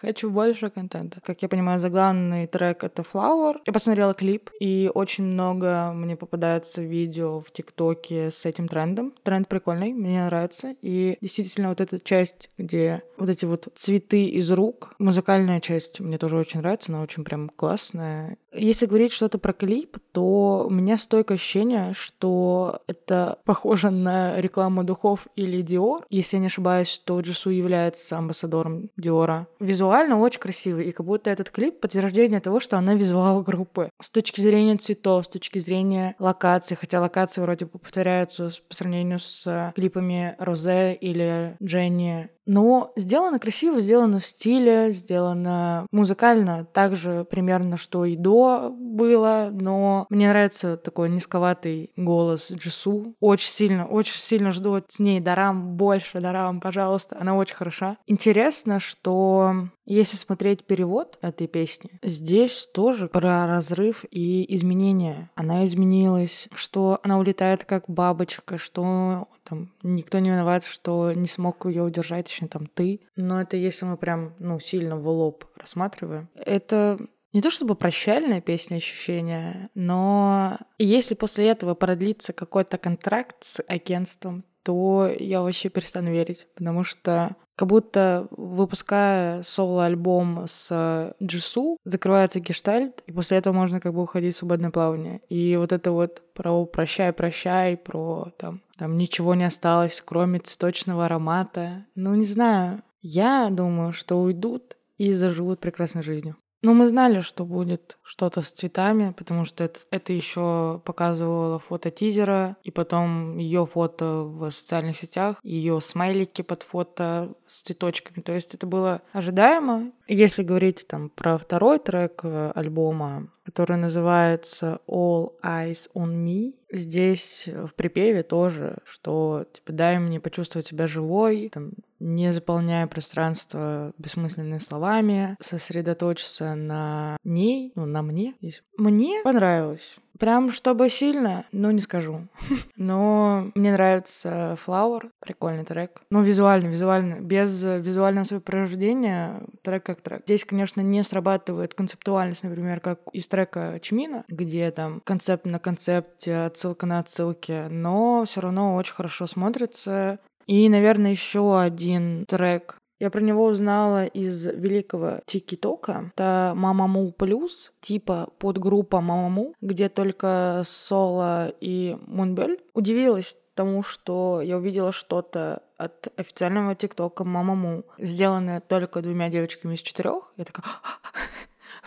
Хочу 0.02 0.30
больше 0.30 0.70
контента. 0.70 1.22
Как 1.22 1.42
я 1.42 1.50
понимаю, 1.50 1.80
заглавный 1.80 2.48
трек— 2.48 2.84
это 2.84 3.02
Flower. 3.02 3.60
Я 3.66 3.74
посмотрела 3.74 4.14
клип, 4.14 4.50
и 4.60 4.92
очень 4.94 5.24
много 5.24 5.92
мне 5.94 6.16
попадается 6.16 6.82
видео 6.82 7.40
в 7.40 7.52
ТикТоке 7.52 8.30
с 8.30 8.46
этим 8.46 8.68
трендом. 8.68 9.14
Тренд 9.24 9.48
прикольный, 9.48 9.94
мне 9.94 10.24
нравится. 10.26 10.76
И 10.82 11.18
действительно 11.22 11.70
вот 11.70 11.82
эта 11.82 12.00
часть, 12.00 12.50
где 12.58 13.02
вот 13.18 13.30
эти 13.30 13.46
вот 13.46 13.68
цветы 13.74 14.26
из 14.26 14.52
рук, 14.52 14.94
музыкальная 15.00 15.62
часть 15.62 16.00
мне 16.00 16.18
тоже 16.18 16.38
очень 16.38 16.60
нравится, 16.60 16.92
она 16.96 17.04
очень 17.04 17.24
прям 17.24 17.50
классная. 17.50 18.38
Если 18.56 18.86
говорить 18.86 19.12
что-то 19.12 19.38
про 19.38 19.54
клип, 19.54 19.98
то 20.12 20.66
у 20.68 20.70
меня 20.70 20.98
стойкое 20.98 21.38
ощущение, 21.38 21.94
что 21.94 22.82
это 22.88 23.40
похоже 23.46 23.90
на 23.90 24.40
рекламу 24.40 24.84
духов 24.84 25.28
или 25.36 25.64
Dior. 25.64 26.04
Если 26.10 26.38
я 26.38 26.42
не 26.42 26.48
ошибаюсь, 26.48 27.02
то 27.04 27.20
Джису 27.20 27.50
является 27.50 28.18
амбассадором 28.18 28.90
Диора. 28.98 29.48
Визуально 29.60 30.20
очень 30.20 30.40
красивый, 30.40 30.86
и 30.86 30.92
как 30.92 31.06
будто 31.06 31.30
этот 31.30 31.50
клип 31.50 31.80
подтверждение 31.80 32.40
того, 32.40 32.60
что 32.60 32.78
она 32.78 32.96
визуал 32.96 33.42
группы. 33.42 33.90
С 34.02 34.10
точки 34.10 34.42
зрения 34.42 34.78
цветов, 34.78 35.26
с 35.26 35.30
точки 35.30 35.60
зрения 35.60 36.16
локаций, 36.20 36.78
хотя 36.78 37.02
локации 37.02 37.42
вроде 37.42 37.66
бы 37.66 37.80
повторяются 37.80 38.52
по 38.68 38.76
сравнению 38.76 39.20
с 39.20 39.74
клипами 39.76 40.36
Розе 40.40 40.94
или 40.94 41.58
Дженни 41.62 42.30
но 42.46 42.94
сделано 42.96 43.40
красиво, 43.40 43.82
сделано 43.82 44.20
в 44.20 44.26
стиле, 44.26 44.92
сделано 44.92 45.88
музыкально, 45.92 46.66
также 46.66 47.26
примерно, 47.30 47.78
что 47.78 48.06
и 48.06 48.16
до 48.16 48.45
было, 48.78 49.50
но 49.52 50.06
мне 50.10 50.30
нравится 50.30 50.78
такой 50.78 51.10
низковатый 51.10 51.92
голос 51.96 52.52
Джису. 52.52 53.16
Очень 53.20 53.50
сильно, 53.50 53.86
очень 53.86 54.20
сильно 54.20 54.52
жду 54.52 54.74
от 54.74 55.00
ней 55.00 55.20
Дарам, 55.20 55.76
больше 55.76 56.20
Дарам, 56.20 56.60
пожалуйста. 56.62 57.18
Она 57.20 57.36
очень 57.36 57.56
хороша. 57.56 57.98
Интересно, 58.08 58.80
что 58.80 59.70
если 59.86 60.18
смотреть 60.18 60.66
перевод 60.66 61.18
этой 61.22 61.48
песни, 61.48 62.00
здесь 62.04 62.68
тоже 62.74 63.08
про 63.08 63.46
разрыв 63.46 64.06
и 64.10 64.56
изменения. 64.56 65.30
Она 65.36 65.66
изменилась, 65.66 66.48
что 66.54 67.00
она 67.04 67.20
улетает 67.20 67.66
как 67.66 67.86
бабочка, 67.88 68.58
что 68.58 69.28
там 69.48 69.72
никто 69.84 70.20
не 70.20 70.32
виноват, 70.32 70.66
что 70.66 71.14
не 71.14 71.28
смог 71.28 71.66
ее 71.68 71.84
удержать, 71.84 72.26
точнее 72.26 72.48
там 72.48 72.66
ты. 72.66 73.02
Но 73.16 73.40
это 73.42 73.58
если 73.58 73.86
мы 73.86 73.96
прям, 73.96 74.34
ну, 74.40 74.60
сильно 74.60 74.98
в 74.98 75.08
лоб 75.08 75.46
рассматриваем. 75.56 76.30
Это 76.36 76.98
не 77.36 77.42
то 77.42 77.52
чтобы 77.52 77.76
прощальная 77.76 78.40
песня 78.40 78.78
ощущения, 78.78 79.70
но 79.76 80.58
если 80.80 81.16
после 81.16 81.50
этого 81.50 81.76
продлится 81.76 82.32
какой-то 82.32 82.78
контракт 82.78 83.36
с 83.42 83.62
агентством, 83.68 84.46
то 84.64 85.14
я 85.20 85.42
вообще 85.42 85.68
перестану 85.68 86.12
верить, 86.12 86.48
потому 86.56 86.86
что 86.86 87.36
как 87.58 87.68
будто 87.68 88.30
выпуская 88.32 89.44
соло-альбом 89.44 90.46
с 90.48 91.14
Джису, 91.22 91.78
закрывается 91.84 92.40
гештальт, 92.40 93.04
и 93.06 93.12
после 93.12 93.38
этого 93.38 93.54
можно 93.54 93.82
как 93.82 93.94
бы 93.94 94.04
уходить 94.04 94.34
в 94.34 94.38
свободное 94.38 94.72
плавание. 94.72 95.20
И 95.28 95.58
вот 95.58 95.74
это 95.74 95.92
вот 95.92 96.22
про 96.34 96.66
«прощай, 96.66 97.12
прощай», 97.12 97.76
про 97.76 98.30
там, 98.38 98.62
там 98.78 98.96
ничего 98.96 99.36
не 99.36 99.44
осталось, 99.44 100.02
кроме 100.06 100.40
цветочного 100.40 101.06
аромата. 101.06 101.86
Ну, 101.96 102.16
не 102.16 102.26
знаю. 102.26 102.82
Я 103.02 103.50
думаю, 103.52 103.92
что 103.92 104.22
уйдут 104.22 104.78
и 104.98 105.14
заживут 105.14 105.60
прекрасной 105.60 106.02
жизнью. 106.02 106.38
Но 106.66 106.74
мы 106.74 106.88
знали, 106.88 107.22
что 107.22 107.46
будет 107.46 108.00
что-то 108.02 108.42
с 108.42 108.50
цветами, 108.50 109.14
потому 109.16 109.46
что 109.46 109.64
это, 109.64 109.82
это 109.92 110.14
еще 110.14 110.82
показывало 110.84 111.60
фото 111.60 111.92
тизера, 111.92 112.58
и 112.64 112.72
потом 112.72 113.38
ее 113.38 113.68
фото 113.68 114.24
в 114.24 114.50
социальных 114.50 114.98
сетях, 114.98 115.38
ее 115.44 115.80
смайлики 115.80 116.42
под 116.42 116.64
фото 116.64 117.36
с 117.46 117.62
цветочками. 117.62 118.20
То 118.24 118.34
есть 118.34 118.56
это 118.56 118.66
было 118.66 119.04
ожидаемо. 119.14 119.92
Если 120.08 120.42
говорить 120.42 120.88
там 120.88 121.10
про 121.10 121.38
второй 121.38 121.78
трек 121.78 122.22
э, 122.24 122.52
альбома, 122.56 123.28
который 123.46 123.78
называется 123.78 124.80
All 124.88 125.34
Eyes 125.44 125.88
on 125.94 126.16
Me, 126.26 126.56
здесь 126.76 127.48
в 127.48 127.74
припеве 127.74 128.24
тоже, 128.24 128.78
что 128.86 129.46
типа 129.52 129.74
дай 129.74 130.00
мне 130.00 130.20
почувствовать 130.20 130.68
себя 130.68 130.88
живой, 130.88 131.50
там, 131.54 131.72
не 132.00 132.32
заполняя 132.34 132.88
пространство 132.88 133.94
бессмысленными 133.98 134.60
словами, 134.60 135.38
сосредоточиться 135.40 136.56
на 136.56 137.18
ней, 137.24 137.72
ну, 137.76 137.86
на 137.86 138.02
мне. 138.02 138.36
Мне 138.78 139.22
понравилось. 139.24 139.96
Прям 140.20 140.52
чтобы 140.52 140.90
сильно, 140.90 141.46
ну 141.52 141.72
не 141.72 141.82
скажу. 141.82 142.28
Но 142.76 143.52
мне 143.56 143.72
нравится 143.72 144.58
Flower, 144.66 145.10
прикольный 145.20 145.66
трек. 145.66 146.02
Ну, 146.10 146.22
визуально, 146.22 146.70
визуально. 146.70 147.16
Без 147.16 147.62
визуального 147.64 148.26
сопровождения 148.26 149.42
трек 149.62 149.86
как 149.86 150.02
трек. 150.02 150.22
Здесь, 150.26 150.46
конечно, 150.46 150.82
не 150.82 151.04
срабатывает 151.04 151.74
концептуальность, 151.74 152.44
например, 152.44 152.80
как 152.80 153.00
из 153.12 153.28
трека 153.28 153.80
Чмина, 153.82 154.24
где 154.30 154.72
там 154.72 155.02
концепт 155.04 155.46
на 155.46 155.60
концепте, 155.60 156.46
отсылка 156.46 156.86
на 156.86 157.00
отсылке, 157.00 157.68
но 157.70 158.24
все 158.26 158.42
равно 158.42 158.76
очень 158.76 158.94
хорошо 158.94 159.28
смотрится. 159.28 160.20
И, 160.48 160.70
наверное, 160.70 161.12
еще 161.12 161.60
один 161.60 162.26
трек 162.26 162.78
я 163.00 163.10
про 163.10 163.22
него 163.22 163.46
узнала 163.46 164.06
из 164.06 164.46
великого 164.46 165.20
Тики-Тока. 165.26 166.12
Это 166.16 166.54
Мамаму 166.56 167.12
Плюс, 167.12 167.74
типа 167.82 168.30
подгруппа 168.40 169.02
Мамаму, 169.02 169.54
где 169.62 169.90
только 169.90 170.64
Соло 170.66 171.54
и 171.60 171.98
Мунбель. 172.08 172.62
Удивилась 172.74 173.38
тому, 173.54 173.84
что 173.84 174.42
я 174.42 174.58
увидела 174.58 174.92
что-то 174.92 175.64
от 175.78 176.08
официального 176.18 176.76
ТикТока 176.76 177.24
Мамаму, 177.24 177.84
сделанное 177.98 178.60
только 178.62 179.02
двумя 179.02 179.30
девочками 179.30 179.76
из 179.76 179.82
четырех. 179.82 180.34
Я 180.38 180.46
такая, 180.46 180.66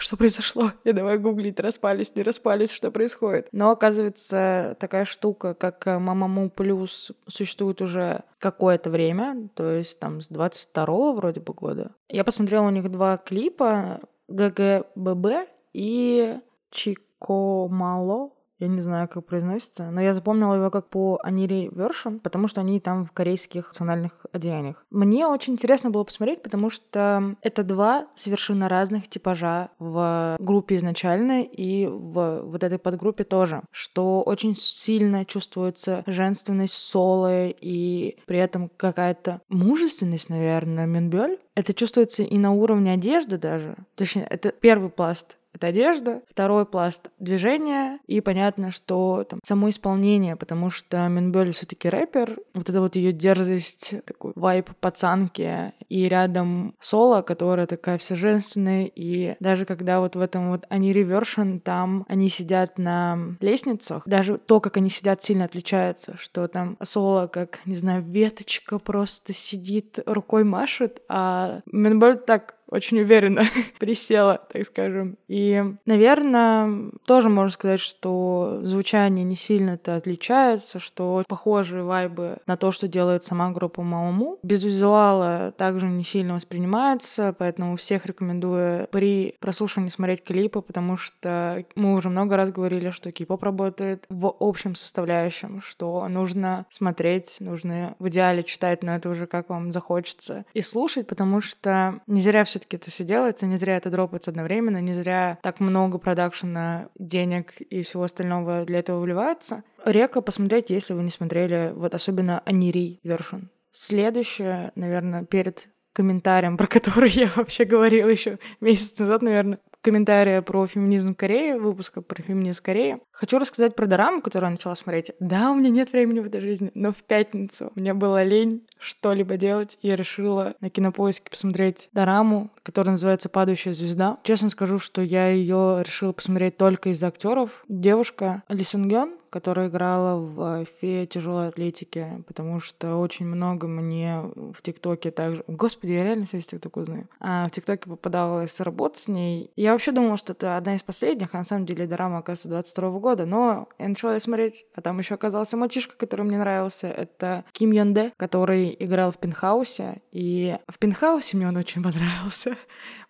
что 0.00 0.16
произошло? 0.16 0.72
Я 0.84 0.92
давай 0.92 1.18
гуглить, 1.18 1.60
распались, 1.60 2.14
не 2.14 2.22
распались, 2.22 2.72
что 2.72 2.90
происходит. 2.90 3.48
Но 3.52 3.70
оказывается, 3.70 4.76
такая 4.80 5.04
штука, 5.04 5.54
как 5.54 5.86
э, 5.86 5.98
Мамаму 5.98 6.50
Плюс, 6.50 7.12
существует 7.26 7.82
уже 7.82 8.22
какое-то 8.38 8.90
время, 8.90 9.48
то 9.54 9.70
есть 9.72 9.98
там 9.98 10.20
с 10.20 10.28
22 10.28 11.12
вроде 11.12 11.40
бы 11.40 11.52
года. 11.52 11.92
Я 12.08 12.24
посмотрела 12.24 12.66
у 12.66 12.70
них 12.70 12.90
два 12.90 13.16
клипа, 13.16 14.00
GGBB 14.28 15.48
и 15.72 16.38
Chico 16.70 17.50
malo, 17.50 18.30
я 18.58 18.68
не 18.68 18.80
знаю, 18.80 19.08
как 19.08 19.26
произносится, 19.26 19.90
но 19.90 20.00
я 20.00 20.14
запомнила 20.14 20.54
его 20.54 20.70
как 20.70 20.88
по 20.88 21.18
Aniri 21.22 21.68
Version, 21.68 22.18
потому 22.20 22.48
что 22.48 22.60
они 22.60 22.80
там 22.80 23.04
в 23.04 23.12
корейских 23.12 23.68
национальных 23.68 24.26
одеяниях. 24.32 24.84
Мне 24.90 25.26
очень 25.26 25.54
интересно 25.54 25.90
было 25.90 26.04
посмотреть, 26.04 26.42
потому 26.42 26.70
что 26.70 27.36
это 27.42 27.62
два 27.62 28.08
совершенно 28.16 28.68
разных 28.68 29.08
типажа 29.08 29.70
в 29.78 30.36
группе 30.40 30.76
изначально 30.76 31.42
и 31.42 31.86
в 31.86 32.42
вот 32.42 32.62
этой 32.64 32.78
подгруппе 32.78 33.24
тоже, 33.24 33.62
что 33.70 34.22
очень 34.22 34.56
сильно 34.56 35.24
чувствуется 35.24 36.02
женственность 36.06 36.74
соло 36.74 37.46
и 37.46 38.16
при 38.26 38.38
этом 38.38 38.70
какая-то 38.76 39.40
мужественность, 39.48 40.30
наверное, 40.30 40.86
Минбёль. 40.86 41.38
Это 41.54 41.74
чувствуется 41.74 42.22
и 42.22 42.38
на 42.38 42.52
уровне 42.52 42.92
одежды 42.92 43.38
даже. 43.38 43.76
Точнее, 43.96 44.26
это 44.28 44.50
первый 44.50 44.90
пласт 44.90 45.36
это 45.58 45.66
одежда, 45.66 46.22
второй 46.28 46.64
пласт 46.64 47.10
движения, 47.18 47.98
и 48.06 48.20
понятно, 48.20 48.70
что 48.70 49.24
там 49.28 49.40
само 49.44 49.70
исполнение, 49.70 50.36
потому 50.36 50.70
что 50.70 51.06
Минбёль 51.08 51.52
все 51.52 51.66
таки 51.66 51.88
рэпер, 51.88 52.38
вот 52.54 52.68
эта 52.68 52.80
вот 52.80 52.96
ее 52.96 53.12
дерзость, 53.12 53.94
такой 54.06 54.32
вайп 54.34 54.70
пацанки, 54.80 55.72
и 55.88 56.08
рядом 56.08 56.74
соло, 56.80 57.22
которая 57.22 57.66
такая 57.66 57.98
вся 57.98 58.14
женственная, 58.14 58.90
и 58.94 59.36
даже 59.40 59.64
когда 59.64 60.00
вот 60.00 60.16
в 60.16 60.20
этом 60.20 60.50
вот 60.50 60.64
они 60.68 60.92
ревершн, 60.92 61.58
там 61.58 62.06
они 62.08 62.28
сидят 62.28 62.78
на 62.78 63.36
лестницах, 63.40 64.04
даже 64.06 64.38
то, 64.38 64.60
как 64.60 64.76
они 64.76 64.90
сидят, 64.90 65.22
сильно 65.22 65.44
отличается, 65.44 66.16
что 66.16 66.46
там 66.46 66.76
соло, 66.82 67.26
как, 67.26 67.60
не 67.64 67.74
знаю, 67.74 68.02
веточка 68.02 68.78
просто 68.78 69.32
сидит, 69.32 69.98
рукой 70.06 70.44
машет, 70.44 71.02
а 71.08 71.60
Минбёль 71.66 72.18
так 72.18 72.57
очень 72.68 73.00
уверенно 73.00 73.42
присела, 73.78 74.40
так 74.52 74.66
скажем. 74.66 75.16
И, 75.28 75.62
наверное, 75.86 76.90
тоже 77.06 77.28
можно 77.28 77.50
сказать, 77.50 77.80
что 77.80 78.60
звучание 78.62 79.24
не 79.24 79.36
сильно-то 79.36 79.96
отличается, 79.96 80.78
что 80.78 81.24
похожие 81.26 81.82
вайбы 81.82 82.38
на 82.46 82.56
то, 82.56 82.72
что 82.72 82.88
делает 82.88 83.24
сама 83.24 83.50
группа 83.50 83.82
Мауму. 83.82 84.38
Без 84.42 84.64
визуала 84.64 85.52
также 85.56 85.86
не 85.86 86.04
сильно 86.04 86.34
воспринимается, 86.34 87.34
поэтому 87.38 87.76
всех 87.76 88.06
рекомендую 88.06 88.88
при 88.90 89.34
прослушивании 89.40 89.90
смотреть 89.90 90.24
клипы, 90.24 90.60
потому 90.60 90.96
что 90.96 91.64
мы 91.74 91.94
уже 91.94 92.10
много 92.10 92.36
раз 92.36 92.50
говорили, 92.50 92.90
что 92.90 93.12
кей-поп 93.12 93.42
работает 93.42 94.04
в 94.08 94.34
общем 94.38 94.74
составляющем, 94.74 95.60
что 95.62 96.06
нужно 96.08 96.66
смотреть, 96.70 97.36
нужно 97.40 97.94
в 97.98 98.08
идеале 98.08 98.42
читать, 98.42 98.82
но 98.82 98.94
это 98.94 99.08
уже 99.08 99.26
как 99.26 99.48
вам 99.48 99.72
захочется, 99.72 100.44
и 100.54 100.62
слушать, 100.62 101.06
потому 101.06 101.40
что 101.40 102.00
не 102.06 102.20
зря 102.20 102.44
все 102.44 102.57
все-таки 102.58 102.76
это 102.76 102.90
все 102.90 103.04
делается, 103.04 103.46
не 103.46 103.56
зря 103.56 103.76
это 103.76 103.88
дропается 103.88 104.30
одновременно, 104.30 104.80
не 104.80 104.92
зря 104.92 105.38
так 105.42 105.60
много 105.60 105.98
продакшена, 105.98 106.88
денег 106.98 107.60
и 107.60 107.82
всего 107.82 108.02
остального 108.02 108.64
для 108.64 108.80
этого 108.80 109.00
вливается. 109.00 109.62
Река 109.84 110.20
посмотреть, 110.20 110.70
если 110.70 110.92
вы 110.92 111.04
не 111.04 111.10
смотрели, 111.10 111.72
вот 111.74 111.94
особенно 111.94 112.40
Анири 112.44 112.98
вершин. 113.04 113.50
Следующее, 113.70 114.72
наверное, 114.74 115.24
перед 115.24 115.68
комментарием, 115.92 116.56
про 116.56 116.66
который 116.66 117.10
я 117.14 117.30
вообще 117.36 117.64
говорила 117.64 118.08
еще 118.08 118.38
месяц 118.60 118.98
назад, 118.98 119.22
наверное, 119.22 119.60
комментария 119.82 120.42
про 120.42 120.66
феминизм 120.66 121.14
Кореи, 121.14 121.52
выпуска 121.52 122.02
про 122.02 122.22
феминизм 122.22 122.62
Кореи. 122.62 122.98
Хочу 123.10 123.38
рассказать 123.38 123.74
про 123.74 123.86
дораму, 123.86 124.22
которую 124.22 124.48
я 124.48 124.52
начала 124.52 124.74
смотреть. 124.74 125.12
Да, 125.20 125.50
у 125.50 125.54
меня 125.54 125.70
нет 125.70 125.92
времени 125.92 126.20
в 126.20 126.26
этой 126.26 126.40
жизни, 126.40 126.70
но 126.74 126.92
в 126.92 127.02
пятницу 127.04 127.72
мне 127.74 127.94
было 127.94 128.22
лень 128.22 128.66
что-либо 128.78 129.36
делать, 129.36 129.78
и 129.82 129.88
я 129.88 129.96
решила 129.96 130.54
на 130.60 130.70
кинопоиске 130.70 131.30
посмотреть 131.30 131.88
дораму, 131.92 132.50
которая 132.62 132.92
называется 132.92 133.28
«Падающая 133.28 133.72
звезда». 133.72 134.18
Честно 134.22 134.50
скажу, 134.50 134.78
что 134.78 135.02
я 135.02 135.28
ее 135.28 135.82
решила 135.84 136.12
посмотреть 136.12 136.56
только 136.56 136.90
из-за 136.90 137.08
актеров. 137.08 137.64
Девушка 137.68 138.42
Ли 138.48 138.64
Сунгён, 138.64 139.14
которая 139.30 139.68
играла 139.68 140.18
в 140.20 140.66
«Фея 140.80 141.06
тяжелой 141.06 141.48
атлетики», 141.48 142.22
потому 142.26 142.60
что 142.60 142.96
очень 142.96 143.26
много 143.26 143.66
мне 143.66 144.22
в 144.34 144.62
ТикТоке 144.62 145.10
также... 145.10 145.44
Господи, 145.46 145.92
я 145.92 146.04
реально 146.04 146.26
все 146.26 146.38
из 146.38 146.46
ТикТока 146.46 146.78
узнаю. 146.78 147.08
А 147.20 147.48
в 147.48 147.50
ТикТоке 147.50 147.88
попадалась 147.88 148.60
работа 148.60 148.98
с 148.98 149.08
ней. 149.08 149.50
Я 149.56 149.72
вообще 149.72 149.92
думала, 149.92 150.16
что 150.16 150.32
это 150.32 150.56
одна 150.56 150.74
из 150.74 150.82
последних, 150.82 151.34
а 151.34 151.38
на 151.38 151.44
самом 151.44 151.66
деле 151.66 151.86
драма, 151.86 152.18
оказывается, 152.18 152.48
22 152.48 152.98
года, 152.98 153.26
но 153.26 153.68
я 153.78 153.88
начала 153.88 154.14
ее 154.14 154.20
смотреть, 154.20 154.66
а 154.74 154.80
там 154.80 154.98
еще 154.98 155.14
оказался 155.14 155.56
мальчишка, 155.56 155.96
который 155.96 156.24
мне 156.24 156.38
нравился. 156.38 156.88
Это 156.88 157.44
Ким 157.52 157.72
Йон 157.72 157.94
Дэ, 157.94 158.12
который 158.16 158.76
играл 158.78 159.12
в 159.12 159.18
Пентхаусе, 159.18 160.02
и 160.12 160.56
в 160.68 160.78
Пентхаусе 160.78 161.36
мне 161.36 161.48
он 161.48 161.56
очень 161.56 161.82
понравился 161.82 162.56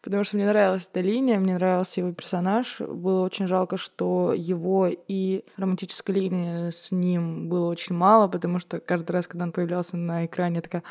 потому 0.03 0.25
что 0.25 0.37
мне 0.37 0.47
нравилась 0.47 0.89
эта 0.91 1.01
линия, 1.01 1.39
мне 1.39 1.55
нравился 1.55 2.01
его 2.01 2.13
персонаж. 2.13 2.81
Было 2.81 3.25
очень 3.25 3.47
жалко, 3.47 3.77
что 3.77 4.33
его 4.35 4.89
и 4.89 5.45
романтической 5.57 6.15
линии 6.15 6.71
с 6.71 6.93
ним 6.93 7.49
было 7.49 7.71
очень 7.71 7.95
мало, 7.95 8.29
потому 8.29 8.59
что 8.59 8.81
каждый 8.81 9.13
раз, 9.13 9.27
когда 9.27 9.45
он 9.45 9.53
появлялся 9.53 9.97
на 9.97 10.27
экране, 10.27 10.57
я 10.57 10.63
такая 10.63 10.83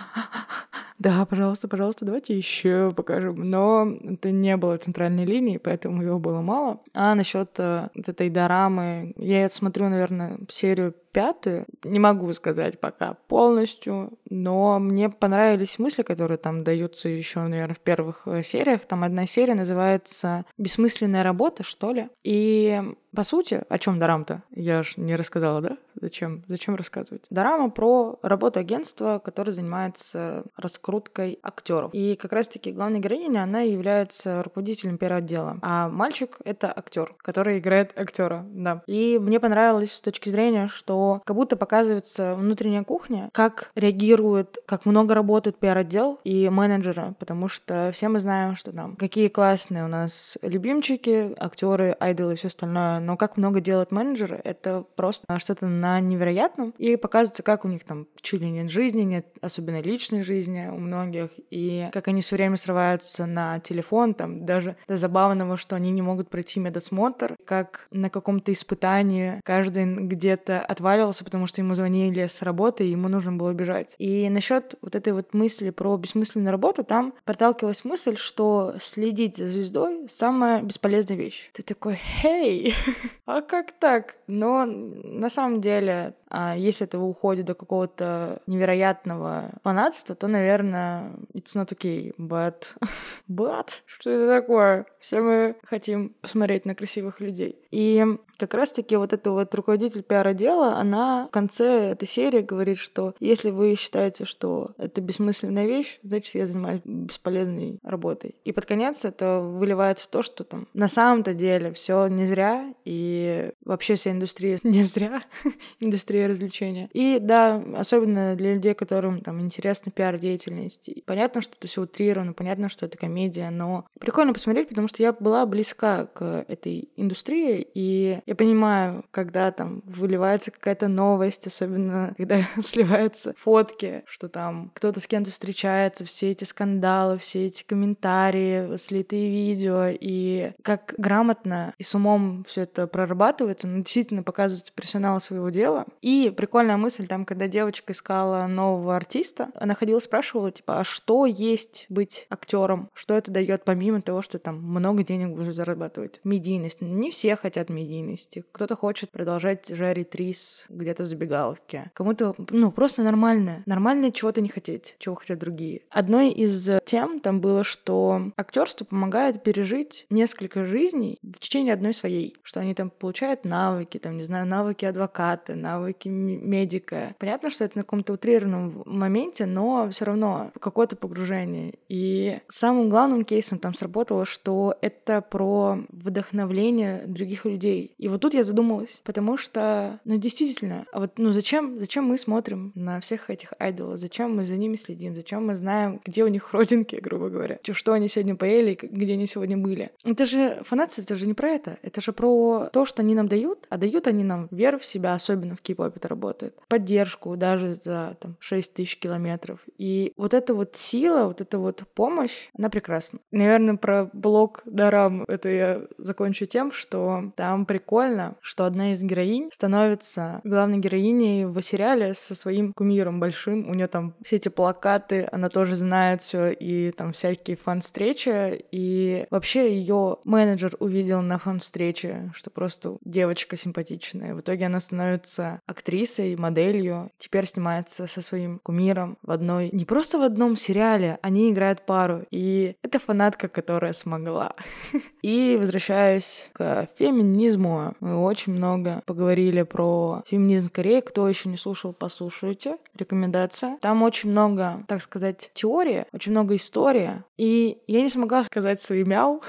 да, 0.99 1.25
пожалуйста, 1.25 1.67
пожалуйста, 1.67 2.05
давайте 2.05 2.35
еще 2.35 2.91
покажем. 2.95 3.49
Но 3.49 3.87
это 4.03 4.31
не 4.31 4.57
было 4.57 4.77
центральной 4.77 5.25
линии, 5.25 5.57
поэтому 5.57 6.01
его 6.01 6.17
было 6.17 6.41
мало. 6.41 6.81
А 6.93 7.13
насчет 7.13 7.51
э, 7.59 7.89
вот 7.93 8.09
этой 8.09 8.31
дорамы, 8.31 9.13
я 9.15 9.47
смотрю, 9.49 9.89
наверное, 9.89 10.39
серию 10.49 10.95
пятую. 11.11 11.65
Не 11.83 11.99
могу 11.99 12.31
сказать 12.33 12.79
пока 12.79 13.15
полностью, 13.27 14.17
но 14.29 14.79
мне 14.79 15.09
понравились 15.09 15.79
мысли, 15.79 16.03
которые 16.03 16.37
там 16.37 16.63
даются 16.63 17.09
еще, 17.09 17.39
наверное, 17.41 17.75
в 17.75 17.79
первых 17.79 18.23
э, 18.25 18.43
сериях. 18.43 18.81
Там 18.81 19.03
одна 19.03 19.25
серия 19.25 19.55
называется 19.55 20.45
«Бессмысленная 20.57 21.23
работа», 21.23 21.63
что 21.63 21.91
ли. 21.91 22.09
И 22.23 22.81
по 23.15 23.23
сути, 23.23 23.63
о 23.69 23.77
чем 23.79 23.99
Дарам-то? 23.99 24.43
Я 24.51 24.83
же 24.83 24.93
не 24.97 25.15
рассказала, 25.15 25.61
да? 25.61 25.77
Зачем? 25.99 26.43
Зачем 26.47 26.75
рассказывать? 26.75 27.25
Дарама 27.29 27.69
про 27.69 28.19
работу 28.21 28.59
агентства, 28.59 29.19
которое 29.23 29.51
занимается 29.51 30.43
раскруткой 30.55 31.39
актеров. 31.41 31.91
И 31.93 32.15
как 32.15 32.33
раз-таки 32.33 32.71
главная 32.71 32.99
героиня, 32.99 33.43
она 33.43 33.61
является 33.61 34.43
руководителем 34.43 34.97
первого 34.97 35.19
отдела. 35.19 35.57
А 35.61 35.89
мальчик— 35.89 36.37
это 36.43 36.71
актер, 36.75 37.15
который 37.17 37.59
играет 37.59 37.97
актера, 37.97 38.45
да. 38.49 38.83
И 38.85 39.17
мне 39.19 39.39
понравилось 39.39 39.93
с 39.93 40.01
точки 40.01 40.29
зрения, 40.29 40.67
что 40.67 41.21
как 41.25 41.35
будто 41.35 41.55
показывается 41.55 42.35
внутренняя 42.35 42.83
кухня, 42.83 43.29
как 43.33 43.71
реагирует, 43.75 44.57
как 44.65 44.85
много 44.85 45.15
работает 45.15 45.57
пиар-отдел 45.57 46.19
и 46.23 46.49
менеджеры, 46.49 47.15
потому 47.17 47.47
что 47.47 47.89
все 47.93 48.09
мы 48.09 48.19
знаем, 48.19 48.55
что 48.55 48.71
там 48.71 48.95
какие 48.95 49.29
классные 49.29 49.85
у 49.85 49.87
нас 49.87 50.37
любимчики, 50.41 51.33
актеры, 51.37 51.95
айдолы 51.99 52.33
и 52.33 52.35
все 52.35 52.47
остальное, 52.49 52.99
но 53.07 53.15
как 53.15 53.37
много 53.37 53.61
делают 53.61 53.93
менеджеры, 53.93 54.41
это 54.43 54.83
просто 54.97 55.25
что-то 55.39 55.65
на 55.65 56.01
невероятном, 56.01 56.73
и 56.77 56.97
показывается, 56.97 57.41
как 57.41 57.63
у 57.63 57.69
них 57.69 57.85
там 57.85 58.05
чуть 58.19 58.41
ли 58.41 58.49
нет 58.49 58.69
жизни, 58.69 59.03
нет 59.03 59.25
особенно 59.39 59.81
личной 59.81 60.23
жизни 60.23 60.67
у 60.69 60.75
многих, 60.75 61.29
и 61.49 61.87
как 61.93 62.09
они 62.09 62.21
все 62.21 62.35
время 62.35 62.57
срываются 62.57 63.25
на 63.25 63.61
телефон, 63.61 64.13
там 64.13 64.45
даже 64.45 64.75
до 64.89 64.97
забавного, 64.97 65.55
что 65.55 65.77
они 65.77 65.91
не 65.91 66.01
могут 66.01 66.29
пройти 66.29 66.59
медосмотр, 66.59 67.37
как 67.45 67.87
на 67.91 68.09
каком-то 68.09 68.51
испытании 68.51 69.39
каждый 69.45 69.85
где-то 69.85 70.59
отваливался, 70.59 71.23
потому 71.23 71.47
что 71.47 71.61
ему 71.61 71.75
звонили 71.75 72.27
с 72.27 72.41
работы, 72.41 72.85
и 72.85 72.91
ему 72.91 73.07
нужно 73.07 73.31
было 73.31 73.53
бежать. 73.53 73.95
И 73.99 74.27
насчет 74.29 74.75
вот 74.81 74.95
этой 74.95 75.13
вот 75.13 75.33
мысли 75.33 75.69
про 75.69 75.95
бессмысленную 75.95 76.51
работу, 76.51 76.83
там 76.83 77.13
проталкивалась 77.23 77.85
мысль, 77.85 78.17
что 78.17 78.75
следить 78.81 79.37
за 79.37 79.47
звездой— 79.47 80.07
самая 80.09 80.61
бесполезная 80.61 81.15
вещь. 81.15 81.49
Ты 81.53 81.63
такой, 81.63 81.95
хей, 81.95 82.75
а 83.25 83.41
как 83.41 83.71
так? 83.73 84.15
Но 84.27 84.65
на 84.65 85.29
самом 85.29 85.61
деле 85.61 86.15
а 86.29 86.55
если 86.57 86.85
это 86.85 86.99
уходит 86.99 87.45
до 87.45 87.55
какого-то 87.55 88.41
невероятного 88.47 89.51
фанатства, 89.63 90.13
то, 90.15 90.27
наверное, 90.27 91.11
it's 91.33 91.55
not 91.55 91.71
okay, 91.71 92.13
but... 92.17 92.75
but? 93.29 93.69
Что 93.85 94.09
это 94.09 94.41
такое? 94.41 94.85
Все 94.99 95.21
мы 95.21 95.55
хотим 95.63 96.15
посмотреть 96.21 96.65
на 96.65 96.75
красивых 96.75 97.21
людей. 97.21 97.61
И 97.71 98.05
как 98.37 98.53
раз-таки 98.53 98.95
вот 98.95 99.13
эта 99.13 99.31
вот 99.31 99.53
руководитель 99.53 100.03
пиар-отдела, 100.03 100.75
она 100.77 101.27
в 101.27 101.31
конце 101.31 101.91
этой 101.91 102.07
серии 102.07 102.41
говорит, 102.41 102.77
что 102.77 103.15
если 103.19 103.49
вы 103.49 103.75
считаете, 103.75 104.25
что 104.25 104.71
это 104.77 105.01
бессмысленная 105.01 105.65
вещь, 105.65 105.99
значит, 106.03 106.35
я 106.35 106.45
занимаюсь 106.45 106.81
бесполезной 106.85 107.79
работой. 107.83 108.35
И 108.45 108.51
под 108.51 108.65
конец 108.65 109.05
это 109.05 109.39
выливается 109.39 110.05
в 110.05 110.09
то, 110.09 110.21
что 110.21 110.43
там 110.43 110.67
на 110.73 110.87
самом-то 110.87 111.33
деле 111.33 111.73
все 111.73 112.07
не 112.07 112.25
зря, 112.25 112.73
и 112.85 113.51
вообще 113.65 113.95
вся 113.95 114.11
индустрия 114.11 114.59
не 114.63 114.83
зря, 114.83 115.21
индустрия 115.79 116.27
развлечения. 116.27 116.89
И 116.93 117.19
да, 117.19 117.63
особенно 117.75 118.35
для 118.35 118.53
людей, 118.53 118.75
которым 118.75 119.21
там 119.21 119.41
интересна 119.41 119.91
пиар-деятельность. 119.91 120.89
Понятно, 121.05 121.41
что 121.41 121.55
это 121.57 121.67
все 121.67 121.81
утрировано, 121.81 122.33
понятно, 122.33 122.69
что 122.69 122.85
это 122.85 122.97
комедия, 122.97 123.49
но 123.49 123.85
прикольно 123.99 124.33
посмотреть, 124.33 124.69
потому 124.69 124.87
что 124.87 125.01
я 125.01 125.11
была 125.13 125.45
близка 125.45 126.05
к 126.05 126.45
этой 126.47 126.89
индустрии, 126.95 127.56
и 127.61 128.19
я 128.25 128.35
понимаю, 128.35 129.05
когда 129.11 129.51
там 129.51 129.81
выливается 129.85 130.51
какая-то 130.51 130.87
новость, 130.87 131.47
особенно 131.47 132.13
когда 132.17 132.41
сливаются 132.61 133.33
фотки, 133.37 134.03
что 134.05 134.29
там 134.29 134.71
кто-то 134.73 134.99
с 134.99 135.07
кем-то 135.07 135.31
встречается, 135.31 136.05
все 136.05 136.31
эти 136.31 136.43
скандалы, 136.43 137.17
все 137.17 137.47
эти 137.47 137.63
комментарии, 137.63 138.75
слитые 138.77 139.29
видео, 139.29 139.85
и 139.89 140.51
как 140.63 140.93
грамотно 140.97 141.73
и 141.77 141.83
с 141.83 141.93
умом 141.95 142.45
все 142.47 142.61
это 142.61 142.87
прорабатывается, 142.87 143.67
ну, 143.67 143.79
действительно 143.79 144.23
показывается 144.23 144.73
профессионал 144.73 145.19
своего 145.21 145.49
дела. 145.49 145.85
И 146.01 146.33
прикольная 146.35 146.77
мысль 146.77 147.07
там, 147.07 147.25
когда 147.25 147.47
девочка 147.47 147.93
искала 147.93 148.47
нового 148.47 148.95
артиста, 148.95 149.49
она 149.55 149.75
ходила 149.75 149.99
спрашивала, 149.99 150.51
типа, 150.51 150.79
а 150.79 150.83
что 150.83 151.25
есть 151.25 151.85
быть 151.89 152.27
актером? 152.29 152.89
Что 152.93 153.13
это 153.13 153.31
дает 153.31 153.63
помимо 153.63 154.01
того, 154.01 154.21
что 154.21 154.39
там 154.39 154.61
много 154.61 155.03
денег 155.03 155.37
уже 155.37 155.51
зарабатывать? 155.51 156.19
Медийность. 156.23 156.81
Не 156.81 157.11
все 157.11 157.33
хотят 157.47 157.69
медийности. 157.69 158.43
Кто-то 158.51 158.75
хочет 158.75 159.09
продолжать 159.09 159.69
жарить 159.69 160.13
рис 160.15 160.65
где-то 160.67 161.03
в 161.03 161.05
забегаловке. 161.05 161.91
Кому-то, 161.93 162.35
ну, 162.49 162.71
просто 162.71 163.03
нормально. 163.03 163.63
Нормально 163.65 164.11
чего-то 164.11 164.41
не 164.41 164.49
хотеть, 164.49 164.97
чего 164.99 165.15
хотят 165.15 165.39
другие. 165.39 165.83
Одной 165.89 166.29
из 166.31 166.69
тем 166.85 167.21
там 167.21 167.39
было, 167.39 167.63
что 167.63 168.31
актерство 168.35 168.83
помогает 168.83 169.43
пережить 169.43 170.05
несколько 170.09 170.65
жизней 170.65 171.19
в 171.23 171.39
течение 171.39 171.73
одной 171.73 171.93
своей. 171.93 172.35
Что 172.43 172.59
они 172.59 172.73
там 172.73 172.89
получают 172.89 173.45
навыки, 173.45 173.97
там, 173.97 174.17
не 174.17 174.23
знаю, 174.23 174.45
навыки 174.45 174.83
адвоката, 174.83 175.55
навыки 175.55 176.09
медика. 176.09 177.15
Понятно, 177.17 177.49
что 177.49 177.63
это 177.63 177.77
на 177.77 177.83
каком-то 177.83 178.11
утрированном 178.11 178.83
моменте, 178.85 179.45
но 179.45 179.89
все 179.89 180.03
равно 180.03 180.51
какое-то 180.59 180.97
погружение. 180.97 181.75
И 181.87 182.39
самым 182.49 182.89
главным 182.89 183.23
кейсом 183.23 183.57
там 183.57 183.73
сработало, 183.73 184.25
что 184.25 184.75
это 184.81 185.21
про 185.21 185.79
вдохновление 185.89 187.03
других 187.07 187.36
людей. 187.45 187.93
И 187.97 188.07
вот 188.07 188.21
тут 188.21 188.33
я 188.33 188.43
задумалась, 188.43 189.01
потому 189.03 189.37
что, 189.37 189.99
ну, 190.05 190.17
действительно, 190.17 190.85
а 190.91 190.99
вот, 190.99 191.13
ну, 191.17 191.31
зачем, 191.31 191.79
зачем 191.79 192.05
мы 192.05 192.17
смотрим 192.17 192.71
на 192.75 192.99
всех 192.99 193.29
этих 193.29 193.53
айдолов? 193.59 193.99
Зачем 193.99 194.35
мы 194.35 194.43
за 194.43 194.55
ними 194.55 194.75
следим? 194.75 195.15
Зачем 195.15 195.45
мы 195.45 195.55
знаем, 195.55 196.01
где 196.05 196.23
у 196.23 196.27
них 196.27 196.53
родинки, 196.53 196.95
грубо 197.01 197.29
говоря? 197.29 197.59
Что 197.63 197.93
они 197.93 198.07
сегодня 198.07 198.35
поели, 198.35 198.77
где 198.81 199.13
они 199.13 199.27
сегодня 199.27 199.57
были? 199.57 199.91
Это 200.03 200.25
же 200.25 200.61
фанатство, 200.63 201.01
это 201.01 201.15
же 201.15 201.27
не 201.27 201.33
про 201.33 201.49
это. 201.49 201.77
Это 201.81 202.01
же 202.01 202.13
про 202.13 202.69
то, 202.71 202.85
что 202.85 203.01
они 203.01 203.15
нам 203.15 203.27
дают, 203.27 203.65
а 203.69 203.77
дают 203.77 204.07
они 204.07 204.23
нам 204.23 204.47
веру 204.51 204.79
в 204.79 204.85
себя, 204.85 205.13
особенно 205.13 205.55
в 205.55 205.61
кей-попе 205.61 205.97
это 205.97 206.07
работает, 206.07 206.55
поддержку 206.67 207.35
даже 207.35 207.75
за 207.75 208.17
там 208.19 208.35
6 208.39 208.73
тысяч 208.73 208.97
километров. 208.97 209.59
И 209.77 210.13
вот 210.17 210.33
эта 210.33 210.53
вот 210.53 210.75
сила, 210.75 211.25
вот 211.25 211.41
эта 211.41 211.59
вот 211.59 211.83
помощь, 211.93 212.49
она 212.57 212.69
прекрасна. 212.69 213.19
Наверное, 213.31 213.75
про 213.75 214.09
блог 214.13 214.61
Дарам 214.65 215.23
это 215.27 215.49
я 215.49 215.81
закончу 215.97 216.45
тем, 216.45 216.71
что 216.71 217.26
там 217.31 217.65
прикольно, 217.65 218.35
что 218.41 218.65
одна 218.65 218.93
из 218.93 219.03
героинь 219.03 219.49
становится 219.51 220.41
главной 220.43 220.79
героиней 220.79 221.45
в 221.45 221.61
сериале 221.61 222.13
со 222.13 222.35
своим 222.35 222.73
кумиром 222.73 223.19
большим. 223.19 223.69
У 223.69 223.73
нее 223.73 223.87
там 223.87 224.13
все 224.23 224.37
эти 224.37 224.49
плакаты, 224.49 225.27
она 225.31 225.49
тоже 225.49 225.75
знает 225.75 226.21
все 226.21 226.51
и 226.51 226.91
там 226.91 227.13
всякие 227.13 227.57
фан-встречи. 227.57 228.65
И 228.71 229.25
вообще 229.29 229.75
ее 229.75 230.17
менеджер 230.23 230.75
увидел 230.79 231.21
на 231.21 231.39
фан-встрече, 231.39 232.31
что 232.33 232.49
просто 232.49 232.97
девочка 233.03 233.57
симпатичная. 233.57 234.35
В 234.35 234.41
итоге 234.41 234.65
она 234.65 234.79
становится 234.79 235.61
актрисой, 235.65 236.35
моделью. 236.35 237.11
Теперь 237.17 237.45
снимается 237.45 238.07
со 238.07 238.21
своим 238.21 238.59
кумиром 238.59 239.17
в 239.21 239.31
одной... 239.31 239.69
Не 239.71 239.85
просто 239.85 240.17
в 240.17 240.21
одном 240.21 240.55
сериале, 240.55 241.19
они 241.21 241.51
играют 241.51 241.85
пару. 241.85 242.25
И 242.31 242.75
это 242.81 242.99
фанатка, 242.99 243.47
которая 243.47 243.93
смогла. 243.93 244.53
И 245.21 245.57
возвращаясь 245.59 246.49
к 246.53 246.87
феминизму, 247.17 247.95
мы 247.99 248.17
очень 248.17 248.53
много 248.53 249.01
поговорили 249.05 249.63
про 249.63 250.23
феминизм 250.27 250.69
Кореи. 250.69 251.01
Кто 251.01 251.27
еще 251.27 251.49
не 251.49 251.57
слушал, 251.57 251.93
послушайте. 251.93 252.77
Рекомендация. 252.95 253.77
Там 253.81 254.03
очень 254.03 254.29
много, 254.29 254.83
так 254.87 255.01
сказать, 255.01 255.49
теории, 255.53 256.05
очень 256.13 256.31
много 256.31 256.55
истории. 256.55 257.23
И 257.37 257.79
я 257.87 258.01
не 258.01 258.09
смогла 258.09 258.43
сказать 258.43 258.81
свой 258.81 259.03
мяу, 259.03 259.41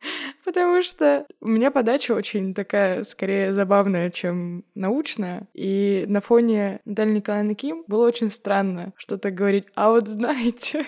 Потому 0.46 0.80
что 0.84 1.26
у 1.40 1.48
меня 1.48 1.72
подача 1.72 2.12
очень 2.12 2.54
такая, 2.54 3.02
скорее, 3.02 3.52
забавная, 3.52 4.10
чем 4.10 4.62
научная. 4.76 5.48
И 5.54 6.04
на 6.06 6.20
фоне 6.20 6.78
Натальи 6.84 7.14
Николаевны 7.14 7.56
Ким 7.56 7.82
было 7.88 8.06
очень 8.06 8.30
странно 8.30 8.92
что-то 8.96 9.32
говорить. 9.32 9.66
А 9.74 9.90
вот 9.90 10.06
знаете, 10.06 10.86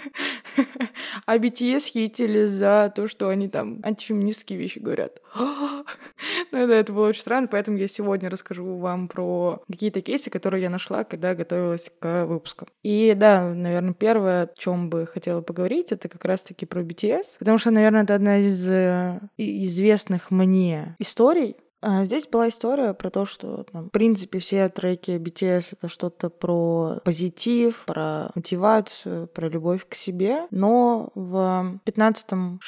а 1.26 1.36
BTS 1.38 1.90
хейтили 1.90 2.44
за 2.44 2.92
то, 2.94 3.08
что 3.08 3.30
они 3.30 3.48
там 3.48 3.80
антифеминистские 3.82 4.60
вещи 4.60 4.78
говорят. 4.78 5.20
ну 5.38 5.82
да, 6.52 6.76
это 6.76 6.92
было 6.92 7.08
очень 7.08 7.22
странно, 7.22 7.48
поэтому 7.48 7.78
я 7.78 7.88
сегодня 7.88 8.30
расскажу 8.30 8.76
вам 8.76 9.08
про 9.08 9.60
какие-то 9.68 10.02
кейсы, 10.02 10.30
которые 10.30 10.62
я 10.62 10.70
нашла, 10.70 11.02
когда 11.02 11.34
готовилась 11.34 11.90
к 11.98 12.26
выпуску. 12.26 12.68
И 12.84 13.12
да, 13.16 13.52
наверное, 13.52 13.92
первое, 13.92 14.42
о 14.44 14.50
чем 14.56 14.88
бы 14.88 15.04
хотела 15.06 15.40
поговорить, 15.40 15.90
это 15.90 16.08
как 16.08 16.24
раз-таки 16.24 16.64
про 16.64 16.82
BTS, 16.82 17.38
потому 17.40 17.58
что, 17.58 17.72
наверное, 17.72 18.04
это 18.04 18.14
одна 18.14 18.38
из 18.38 18.68
э, 18.68 19.20
известных 19.64 20.30
мне 20.30 20.96
историй, 20.98 21.56
а 21.80 22.04
здесь 22.04 22.26
была 22.26 22.48
история 22.48 22.94
про 22.94 23.10
то, 23.10 23.24
что, 23.24 23.64
там, 23.72 23.86
в 23.86 23.90
принципе, 23.90 24.38
все 24.38 24.68
треки 24.68 25.12
BTS— 25.12 25.70
это 25.72 25.88
что-то 25.88 26.28
про 26.30 27.00
позитив, 27.04 27.84
про 27.86 28.30
мотивацию, 28.34 29.28
про 29.28 29.48
любовь 29.48 29.86
к 29.88 29.94
себе. 29.94 30.46
Но 30.50 31.10
в 31.14 31.80
15-16 31.86 32.58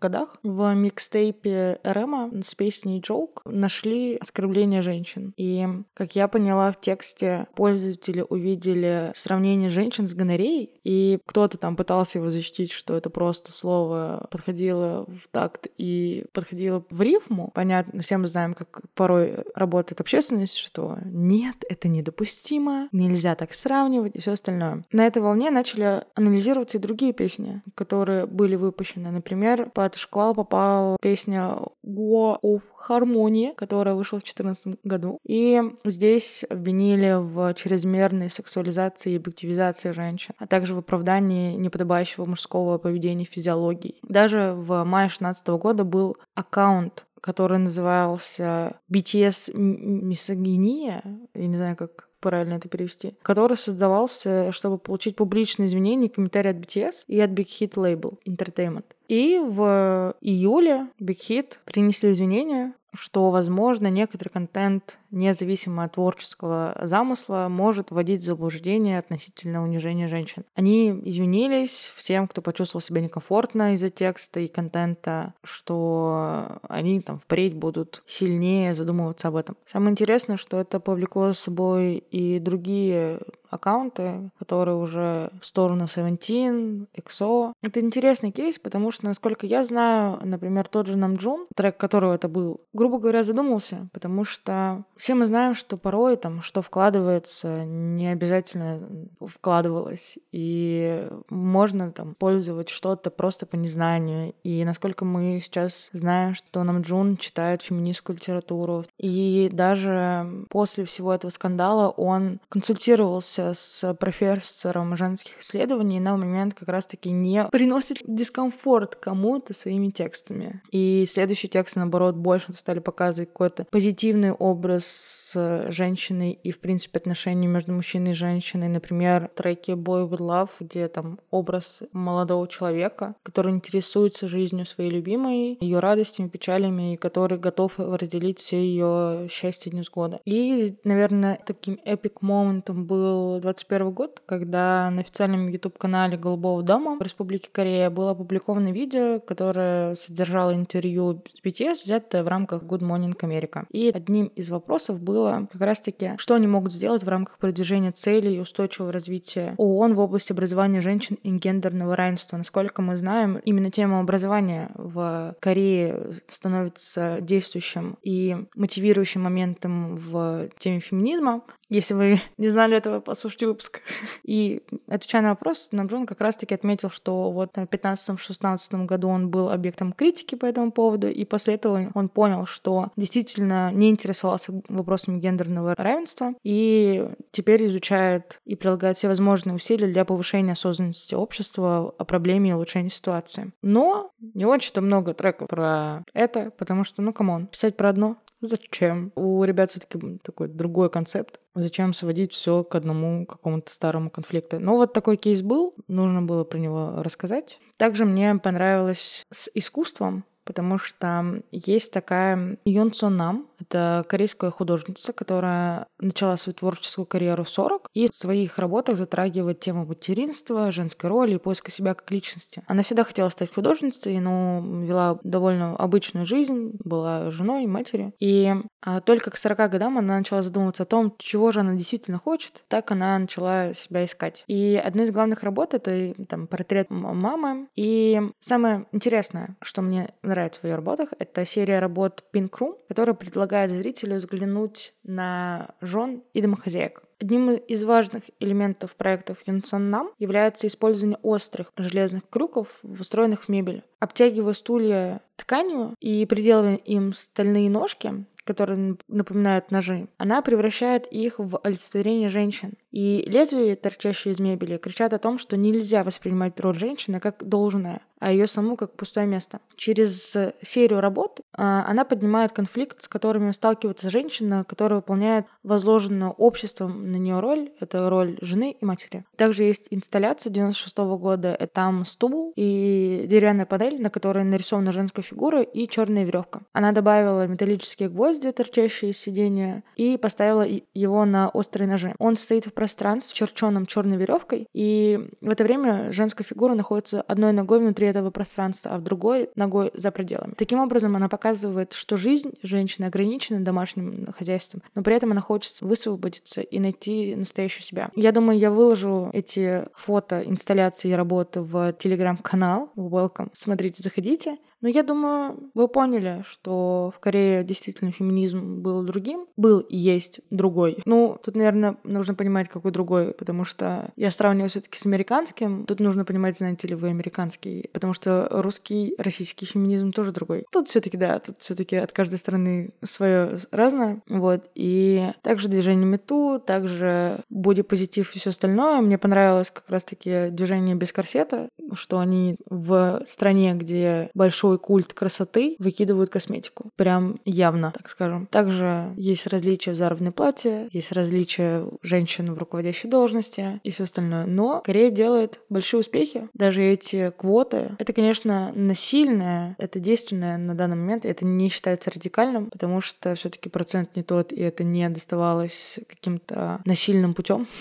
годах 0.00 0.36
в 0.42 0.74
микстейпе 0.74 1.80
Рема 1.82 2.30
с 2.42 2.54
песней 2.54 3.00
«Joke» 3.00 3.40
нашли 3.44 4.16
оскорбление 4.16 4.82
женщин. 4.82 5.32
И, 5.36 5.66
как 5.94 6.14
я 6.14 6.28
поняла 6.28 6.70
в 6.72 6.80
тексте, 6.80 7.46
пользователи 7.54 8.24
увидели 8.28 9.12
сравнение 9.14 9.70
женщин 9.70 10.06
с 10.06 10.14
гонореей, 10.14 10.70
и 10.84 11.18
кто-то 11.26 11.58
там 11.58 11.76
пытался 11.76 12.18
его 12.18 12.30
защитить, 12.30 12.70
что 12.70 12.94
это 12.94 13.10
просто 13.10 13.52
слово 13.52 14.26
подходило 14.30 15.06
в 15.08 15.28
такт 15.30 15.66
и 15.78 16.24
подходило 16.32 16.84
в 16.90 17.02
рифму. 17.02 17.50
Понятно, 17.54 18.02
все 18.02 18.16
мы 18.18 18.28
знаем, 18.28 18.43
знаем, 18.44 18.54
как 18.54 18.82
порой 18.94 19.44
работает 19.54 20.00
общественность, 20.00 20.56
что 20.56 20.98
нет, 21.04 21.56
это 21.68 21.88
недопустимо, 21.88 22.88
нельзя 22.92 23.34
так 23.34 23.54
сравнивать 23.54 24.16
и 24.16 24.20
все 24.20 24.32
остальное. 24.32 24.84
На 24.92 25.06
этой 25.06 25.22
волне 25.22 25.50
начали 25.50 26.04
анализироваться 26.14 26.78
и 26.78 26.80
другие 26.80 27.12
песни, 27.12 27.62
которые 27.74 28.26
были 28.26 28.56
выпущены. 28.56 29.10
Например, 29.10 29.70
под 29.70 29.96
шквал 29.96 30.34
попала 30.34 30.96
песня 31.00 31.56
War 31.84 32.38
of 32.42 32.62
Harmony, 32.88 33.54
которая 33.54 33.94
вышла 33.94 34.18
в 34.18 34.22
2014 34.22 34.78
году. 34.84 35.18
И 35.24 35.62
здесь 35.84 36.44
обвинили 36.48 37.14
в 37.18 37.54
чрезмерной 37.54 38.30
сексуализации 38.30 39.12
и 39.12 39.16
объективизации 39.16 39.92
женщин, 39.92 40.34
а 40.38 40.46
также 40.46 40.74
в 40.74 40.78
оправдании 40.78 41.56
неподобающего 41.56 42.26
мужского 42.26 42.78
поведения 42.78 43.24
физиологии. 43.24 43.96
Даже 44.02 44.52
в 44.56 44.84
мае 44.84 45.08
2016 45.08 45.48
года 45.48 45.84
был 45.84 46.16
аккаунт 46.34 47.06
который 47.24 47.56
назывался 47.56 48.80
BTS 48.92 49.56
Мисогиния, 49.56 51.02
я 51.32 51.46
не 51.46 51.56
знаю, 51.56 51.74
как 51.74 52.10
правильно 52.20 52.54
это 52.54 52.68
перевести, 52.68 53.14
который 53.22 53.56
создавался, 53.56 54.52
чтобы 54.52 54.76
получить 54.76 55.16
публичные 55.16 55.68
извинения 55.68 56.08
и 56.08 56.10
комментарии 56.10 56.50
от 56.50 56.58
BTS 56.58 57.04
и 57.06 57.18
от 57.18 57.30
Big 57.30 57.46
Hit 57.46 57.76
Label 57.76 58.18
Entertainment. 58.26 58.84
И 59.08 59.38
в 59.38 60.14
июле 60.20 60.88
Big 61.00 61.18
Hit 61.30 61.54
принесли 61.64 62.12
извинения 62.12 62.74
что, 62.94 63.30
возможно, 63.30 63.88
некоторый 63.88 64.28
контент, 64.30 64.98
независимо 65.10 65.84
от 65.84 65.92
творческого 65.94 66.76
замысла, 66.82 67.48
может 67.50 67.90
вводить 67.90 68.22
в 68.22 68.24
заблуждение 68.24 68.98
относительно 68.98 69.62
унижения 69.62 70.08
женщин. 70.08 70.44
Они 70.54 70.90
извинились 71.04 71.92
всем, 71.96 72.28
кто 72.28 72.42
почувствовал 72.42 72.82
себя 72.82 73.00
некомфортно 73.00 73.74
из-за 73.74 73.90
текста 73.90 74.40
и 74.40 74.48
контента, 74.48 75.34
что 75.42 76.58
они 76.68 77.00
там 77.00 77.18
впредь 77.18 77.54
будут 77.54 78.02
сильнее 78.06 78.74
задумываться 78.74 79.28
об 79.28 79.36
этом. 79.36 79.56
Самое 79.66 79.92
интересное, 79.92 80.36
что 80.36 80.60
это 80.60 80.80
повлекло 80.80 81.28
за 81.28 81.34
собой 81.34 81.96
и 82.10 82.38
другие 82.38 83.20
аккаунты, 83.54 84.30
которые 84.38 84.76
уже 84.76 85.30
в 85.40 85.46
сторону 85.46 85.84
Seventeen, 85.84 86.86
EXO. 86.94 87.52
Это 87.62 87.80
интересный 87.80 88.30
кейс, 88.30 88.58
потому 88.58 88.90
что, 88.90 89.06
насколько 89.06 89.46
я 89.46 89.64
знаю, 89.64 90.18
например, 90.22 90.68
тот 90.68 90.86
же 90.86 90.96
Намджун, 90.96 91.46
трек 91.54 91.76
которого 91.76 92.14
это 92.14 92.28
был, 92.28 92.60
грубо 92.72 92.98
говоря, 92.98 93.22
задумался, 93.22 93.88
потому 93.92 94.24
что 94.24 94.84
все 94.96 95.14
мы 95.14 95.26
знаем, 95.26 95.54
что 95.54 95.76
порой 95.76 96.16
там, 96.16 96.42
что 96.42 96.62
вкладывается, 96.62 97.64
не 97.64 98.08
обязательно 98.08 98.80
вкладывалось, 99.20 100.18
и 100.32 101.08
можно 101.30 101.92
там 101.92 102.14
пользовать 102.14 102.68
что-то 102.68 103.10
просто 103.10 103.46
по 103.46 103.56
незнанию. 103.56 104.34
И 104.42 104.64
насколько 104.64 105.04
мы 105.04 105.40
сейчас 105.42 105.90
знаем, 105.92 106.34
что 106.34 106.62
Намджун 106.64 107.16
читает 107.16 107.62
феминистскую 107.62 108.16
литературу, 108.16 108.84
и 108.98 109.50
даже 109.52 110.46
после 110.50 110.84
всего 110.84 111.12
этого 111.12 111.30
скандала 111.30 111.90
он 111.90 112.40
консультировался 112.48 113.43
с 113.52 113.94
профессором 113.94 114.96
женских 114.96 115.40
исследований 115.40 116.00
на 116.00 116.16
момент 116.16 116.54
как 116.54 116.68
раз-таки 116.68 117.10
не 117.10 117.44
приносит 117.50 117.98
дискомфорт 118.06 118.96
кому-то 118.96 119.52
своими 119.52 119.90
текстами. 119.90 120.62
И 120.70 121.04
следующие 121.08 121.50
тексты, 121.50 121.80
наоборот, 121.80 122.14
больше 122.14 122.52
стали 122.52 122.78
показывать 122.78 123.30
какой-то 123.30 123.66
позитивный 123.70 124.32
образ 124.32 124.84
с 124.84 125.66
женщиной 125.70 126.38
и, 126.42 126.50
в 126.50 126.60
принципе, 126.60 126.98
отношения 126.98 127.48
между 127.48 127.72
мужчиной 127.72 128.12
и 128.12 128.14
женщиной. 128.14 128.68
Например, 128.68 129.30
треки 129.34 129.72
Boy 129.72 130.08
With 130.08 130.20
Love, 130.20 130.50
где 130.60 130.88
там 130.88 131.18
образ 131.30 131.82
молодого 131.92 132.46
человека, 132.48 133.16
который 133.22 133.52
интересуется 133.52 134.28
жизнью 134.28 134.66
своей 134.66 134.90
любимой, 134.90 135.58
ее 135.60 135.80
радостями, 135.80 136.28
печалями, 136.28 136.94
и 136.94 136.96
который 136.96 137.38
готов 137.38 137.72
разделить 137.78 138.38
все 138.38 138.64
ее 138.64 139.28
счастья 139.28 139.70
и 139.70 139.74
невзгоды. 139.74 140.20
И, 140.24 140.76
наверное, 140.84 141.40
таким 141.44 141.80
эпик 141.84 142.22
моментом 142.22 142.84
был 142.84 143.23
2021 143.32 143.92
год, 143.92 144.22
когда 144.26 144.90
на 144.90 145.00
официальном 145.00 145.48
YouTube-канале 145.48 146.16
Голубого 146.16 146.62
дома 146.62 146.96
в 146.96 147.02
Республике 147.02 147.48
Корея 147.50 147.90
было 147.90 148.12
опубликовано 148.12 148.72
видео, 148.72 149.20
которое 149.20 149.94
содержало 149.94 150.54
интервью 150.54 151.22
с 151.32 151.44
BTS, 151.44 151.84
взятое 151.84 152.22
в 152.22 152.28
рамках 152.28 152.62
Good 152.62 152.80
Morning 152.80 153.16
America. 153.20 153.66
И 153.70 153.90
одним 153.94 154.26
из 154.26 154.50
вопросов 154.50 155.00
было 155.00 155.48
как 155.52 155.60
раз-таки, 155.60 156.12
что 156.18 156.34
они 156.34 156.46
могут 156.46 156.72
сделать 156.72 157.02
в 157.02 157.08
рамках 157.08 157.38
продвижения 157.38 157.92
целей 157.92 158.36
и 158.36 158.40
устойчивого 158.40 158.92
развития 158.92 159.54
ООН 159.56 159.94
в 159.94 160.00
области 160.00 160.32
образования 160.32 160.80
женщин 160.80 161.16
и 161.22 161.30
гендерного 161.30 161.96
равенства. 161.96 162.36
Насколько 162.36 162.82
мы 162.82 162.96
знаем, 162.96 163.40
именно 163.44 163.70
тема 163.70 164.00
образования 164.00 164.70
в 164.74 165.34
Корее 165.40 166.12
становится 166.28 167.18
действующим 167.20 167.96
и 168.02 168.36
мотивирующим 168.54 169.22
моментом 169.22 169.96
в 169.96 170.48
теме 170.58 170.80
феминизма. 170.80 171.42
Если 171.68 171.94
вы 171.94 172.20
не 172.38 172.48
знали 172.48 172.76
этого, 172.76 173.00
послушайте 173.00 173.46
выпуск. 173.46 173.80
И 174.24 174.62
отвечая 174.88 175.22
на 175.22 175.30
вопрос, 175.30 175.68
Намджон 175.72 176.06
как 176.06 176.20
раз-таки 176.20 176.54
отметил, 176.54 176.90
что 176.90 177.30
вот 177.30 177.56
в 177.56 177.60
15-16 177.60 178.84
году 178.86 179.08
он 179.08 179.30
был 179.30 179.50
объектом 179.50 179.92
критики 179.92 180.34
по 180.34 180.46
этому 180.46 180.72
поводу, 180.72 181.08
и 181.08 181.24
после 181.24 181.54
этого 181.54 181.90
он 181.94 182.08
понял, 182.08 182.46
что 182.46 182.90
действительно 182.96 183.72
не 183.72 183.90
интересовался 183.90 184.52
вопросами 184.68 185.18
гендерного 185.18 185.74
равенства, 185.74 186.34
и 186.42 187.08
теперь 187.30 187.66
изучает 187.66 188.40
и 188.44 188.56
прилагает 188.56 188.96
все 188.96 189.08
возможные 189.08 189.54
усилия 189.54 189.86
для 189.86 190.04
повышения 190.04 190.52
осознанности 190.52 191.14
общества 191.14 191.94
о 191.96 192.04
проблеме 192.04 192.50
и 192.50 192.52
улучшения 192.52 192.90
ситуации. 192.90 193.52
Но 193.62 194.10
не 194.20 194.44
очень-то 194.44 194.80
много 194.80 195.14
треков 195.14 195.48
про 195.48 196.04
это, 196.12 196.50
потому 196.56 196.84
что, 196.84 197.02
ну, 197.02 197.12
come 197.12 197.31
on, 197.31 197.46
писать 197.46 197.76
про 197.76 197.90
одно 197.90 198.16
Зачем? 198.40 199.10
У 199.14 199.42
ребят 199.44 199.70
все-таки 199.70 200.18
такой 200.22 200.48
другой 200.48 200.90
концепт. 200.90 201.40
Зачем 201.54 201.94
сводить 201.94 202.32
все 202.32 202.64
к 202.64 202.74
одному 202.74 203.26
какому-то 203.26 203.72
старому 203.72 204.10
конфликту? 204.10 204.58
Ну, 204.58 204.76
вот 204.76 204.92
такой 204.92 205.16
кейс 205.16 205.40
был, 205.40 205.74
нужно 205.86 206.22
было 206.22 206.44
про 206.44 206.58
него 206.58 206.94
рассказать. 206.96 207.60
Также 207.76 208.04
мне 208.04 208.34
понравилось 208.36 209.24
с 209.30 209.48
искусством, 209.54 210.24
потому 210.44 210.78
что 210.78 211.42
есть 211.50 211.92
такая 211.92 212.58
Юн 212.64 212.92
Сон 212.92 213.16
Нам, 213.16 213.48
это 213.60 214.04
корейская 214.08 214.50
художница, 214.50 215.12
которая 215.12 215.86
начала 215.98 216.36
свою 216.36 216.54
творческую 216.54 217.06
карьеру 217.06 217.44
в 217.44 217.50
40 217.50 217.88
и 217.94 218.08
в 218.08 218.14
своих 218.14 218.58
работах 218.58 218.96
затрагивает 218.96 219.60
тему 219.60 219.86
материнства, 219.86 220.72
женской 220.72 221.08
роли 221.08 221.34
и 221.34 221.38
поиска 221.38 221.70
себя 221.70 221.94
как 221.94 222.10
личности. 222.10 222.62
Она 222.66 222.82
всегда 222.82 223.04
хотела 223.04 223.28
стать 223.28 223.52
художницей, 223.52 224.18
но 224.20 224.62
вела 224.82 225.18
довольно 225.22 225.76
обычную 225.76 226.26
жизнь, 226.26 226.72
была 226.84 227.30
женой, 227.30 227.66
матерью. 227.66 228.12
И 228.18 228.54
а, 228.82 229.00
только 229.00 229.30
к 229.30 229.36
40 229.36 229.70
годам 229.70 229.98
она 229.98 230.18
начала 230.18 230.42
задумываться 230.42 230.82
о 230.82 230.86
том, 230.86 231.14
чего 231.18 231.52
же 231.52 231.60
она 231.60 231.74
действительно 231.74 232.18
хочет. 232.18 232.64
Так 232.68 232.90
она 232.90 233.18
начала 233.18 233.72
себя 233.72 234.04
искать. 234.04 234.44
И 234.46 234.80
одной 234.82 235.06
из 235.06 235.10
главных 235.10 235.42
работ— 235.42 235.72
это 235.74 236.14
там, 236.28 236.46
портрет 236.46 236.90
мамы. 236.90 237.68
И 237.74 238.20
самое 238.40 238.86
интересное, 238.92 239.56
что 239.62 239.82
мне 239.82 240.12
нравится 240.34 240.60
в 240.60 240.64
ее 240.64 240.74
работах, 240.74 241.10
это 241.18 241.44
серия 241.46 241.78
работ 241.78 242.24
Pink 242.32 242.50
Room, 242.50 242.76
которая 242.88 243.14
предлагает 243.14 243.70
зрителю 243.70 244.16
взглянуть 244.16 244.94
на 245.02 245.68
жен 245.80 246.22
и 246.32 246.40
домохозяек. 246.40 247.02
Одним 247.20 247.52
из 247.52 247.84
важных 247.84 248.24
элементов 248.40 248.96
проектов 248.96 249.38
Юнсон 249.46 249.88
Нам 249.88 250.10
является 250.18 250.66
использование 250.66 251.18
острых 251.22 251.72
железных 251.76 252.24
крюков, 252.28 252.68
встроенных 253.00 253.44
в 253.44 253.48
мебель. 253.48 253.82
Обтягивая 253.98 254.52
стулья 254.52 255.20
тканью 255.36 255.94
и 256.00 256.26
приделывая 256.26 256.74
им 256.74 257.14
стальные 257.14 257.70
ножки, 257.70 258.26
которые 258.44 258.96
напоминают 259.08 259.70
ножи, 259.70 260.08
она 260.18 260.42
превращает 260.42 261.06
их 261.06 261.38
в 261.38 261.58
олицетворение 261.62 262.28
женщин. 262.28 262.74
И 262.94 263.24
лезвия, 263.26 263.74
торчащие 263.74 264.34
из 264.34 264.38
мебели, 264.38 264.76
кричат 264.76 265.12
о 265.12 265.18
том, 265.18 265.40
что 265.40 265.56
нельзя 265.56 266.04
воспринимать 266.04 266.60
роль 266.60 266.78
женщины 266.78 267.18
как 267.18 267.44
должное, 267.44 268.02
а 268.20 268.30
ее 268.30 268.46
саму 268.46 268.76
как 268.76 268.92
пустое 268.92 269.26
место. 269.26 269.58
Через 269.76 270.36
серию 270.62 271.00
работ 271.00 271.40
а, 271.52 271.84
она 271.88 272.04
поднимает 272.04 272.52
конфликт, 272.52 273.02
с 273.02 273.08
которыми 273.08 273.50
сталкивается 273.50 274.10
женщина, 274.10 274.64
которая 274.64 275.00
выполняет 275.00 275.46
возложенную 275.64 276.30
обществом 276.30 277.10
на 277.10 277.16
нее 277.16 277.40
роль. 277.40 277.70
Это 277.80 278.08
роль 278.08 278.38
жены 278.40 278.76
и 278.80 278.84
матери. 278.84 279.24
Также 279.36 279.64
есть 279.64 279.88
инсталляция 279.90 280.50
96 280.52 280.98
-го 280.98 281.18
года. 281.18 281.48
Это 281.48 281.74
там 281.74 282.04
стул 282.04 282.52
и 282.56 283.26
деревянная 283.28 283.66
панель, 283.66 284.00
на 284.00 284.08
которой 284.08 284.44
нарисована 284.44 284.92
женская 284.92 285.22
фигура 285.22 285.62
и 285.62 285.88
черная 285.88 286.24
веревка. 286.24 286.62
Она 286.72 286.92
добавила 286.92 287.46
металлические 287.46 288.08
гвозди, 288.08 288.52
торчащие 288.52 289.10
из 289.10 289.18
сидения, 289.18 289.82
и 289.96 290.16
поставила 290.16 290.64
его 290.94 291.24
на 291.24 291.48
острые 291.48 291.88
ножи. 291.88 292.14
Он 292.18 292.36
стоит 292.36 292.66
в 292.66 292.72
пространстве, 292.84 293.34
черченном 293.34 293.86
черной 293.86 294.18
веревкой, 294.18 294.68
и 294.74 295.18
в 295.40 295.48
это 295.48 295.64
время 295.64 296.12
женская 296.12 296.44
фигура 296.44 296.74
находится 296.74 297.22
одной 297.22 297.52
ногой 297.52 297.78
внутри 297.78 298.06
этого 298.06 298.30
пространства, 298.30 298.90
а 298.90 298.98
в 298.98 299.02
другой 299.02 299.48
ногой 299.56 299.90
за 299.94 300.10
пределами. 300.10 300.52
Таким 300.58 300.80
образом, 300.80 301.16
она 301.16 301.30
показывает, 301.30 301.94
что 301.94 302.18
жизнь 302.18 302.52
женщины 302.62 303.06
ограничена 303.06 303.60
домашним 303.60 304.26
хозяйством, 304.36 304.82
но 304.94 305.02
при 305.02 305.16
этом 305.16 305.32
она 305.32 305.40
хочет 305.40 305.80
высвободиться 305.80 306.60
и 306.60 306.78
найти 306.78 307.34
настоящую 307.34 307.84
себя. 307.84 308.10
Я 308.16 308.32
думаю, 308.32 308.58
я 308.58 308.70
выложу 308.70 309.30
эти 309.32 309.86
фото 309.94 310.42
инсталляции 310.44 311.12
работы 311.12 311.62
в 311.62 311.94
телеграм-канал 311.94 312.92
Welcome. 312.96 313.48
Смотрите, 313.56 314.02
заходите. 314.02 314.58
Но 314.84 314.90
я 314.90 315.02
думаю, 315.02 315.70
вы 315.72 315.88
поняли, 315.88 316.44
что 316.46 317.10
в 317.16 317.18
Корее 317.18 317.64
действительно 317.64 318.12
феминизм 318.12 318.82
был 318.82 319.02
другим. 319.02 319.46
Был 319.56 319.80
и 319.80 319.96
есть 319.96 320.40
другой. 320.50 320.98
Ну, 321.06 321.38
тут, 321.42 321.56
наверное, 321.56 321.96
нужно 322.04 322.34
понимать, 322.34 322.68
какой 322.68 322.92
другой, 322.92 323.32
потому 323.32 323.64
что 323.64 324.12
я 324.14 324.30
сравниваю 324.30 324.68
все 324.68 324.82
таки 324.82 324.98
с 324.98 325.06
американским. 325.06 325.86
Тут 325.86 326.00
нужно 326.00 326.26
понимать, 326.26 326.58
знаете 326.58 326.86
ли 326.86 326.94
вы 326.94 327.08
американский, 327.08 327.88
потому 327.94 328.12
что 328.12 328.46
русский, 328.50 329.14
российский 329.16 329.64
феминизм 329.64 330.12
тоже 330.12 330.32
другой. 330.32 330.66
Тут 330.70 330.90
все 330.90 331.00
таки 331.00 331.16
да, 331.16 331.38
тут 331.38 331.56
все 331.60 331.74
таки 331.74 331.96
от 331.96 332.12
каждой 332.12 332.36
страны 332.36 332.92
свое 333.02 333.60
разное. 333.70 334.20
Вот. 334.28 334.68
И 334.74 335.30
также 335.40 335.68
движение 335.68 336.04
Мету, 336.04 336.60
также 336.60 337.38
бодипозитив 337.48 338.36
и 338.36 338.38
все 338.38 338.50
остальное. 338.50 339.00
Мне 339.00 339.16
понравилось 339.16 339.70
как 339.70 339.88
раз-таки 339.88 340.50
движение 340.50 340.94
без 340.94 341.10
корсета, 341.10 341.70
что 341.94 342.18
они 342.18 342.56
в 342.68 343.22
стране, 343.24 343.72
где 343.72 344.28
большой 344.34 344.73
такой 344.74 344.78
культ 344.78 345.12
красоты 345.12 345.76
выкидывают 345.78 346.30
косметику. 346.30 346.90
Прям 346.96 347.36
явно, 347.44 347.92
так 347.92 348.08
скажем. 348.08 348.46
Также 348.46 349.12
есть 349.16 349.46
различия 349.46 349.92
в 349.92 349.96
заработной 349.96 350.32
плате, 350.32 350.88
есть 350.92 351.12
различия 351.12 351.86
женщин 352.02 352.52
в 352.52 352.58
руководящей 352.58 353.08
должности 353.08 353.80
и 353.82 353.90
все 353.90 354.04
остальное. 354.04 354.46
Но 354.46 354.80
Корея 354.84 355.10
делает 355.10 355.60
большие 355.68 356.00
успехи. 356.00 356.48
Даже 356.54 356.82
эти 356.82 357.30
квоты, 357.36 357.96
это, 357.98 358.12
конечно, 358.12 358.72
насильное, 358.74 359.76
это 359.78 360.00
действенное 360.00 360.58
на 360.58 360.74
данный 360.74 360.96
момент, 360.96 361.24
это 361.24 361.44
не 361.44 361.68
считается 361.68 362.10
радикальным, 362.10 362.70
потому 362.70 363.00
что 363.00 363.34
все-таки 363.34 363.68
процент 363.68 364.16
не 364.16 364.22
тот, 364.22 364.52
и 364.52 364.60
это 364.60 364.84
не 364.84 365.08
доставалось 365.08 366.00
каким-то 366.08 366.80
насильным 366.84 367.34
путем. 367.34 367.66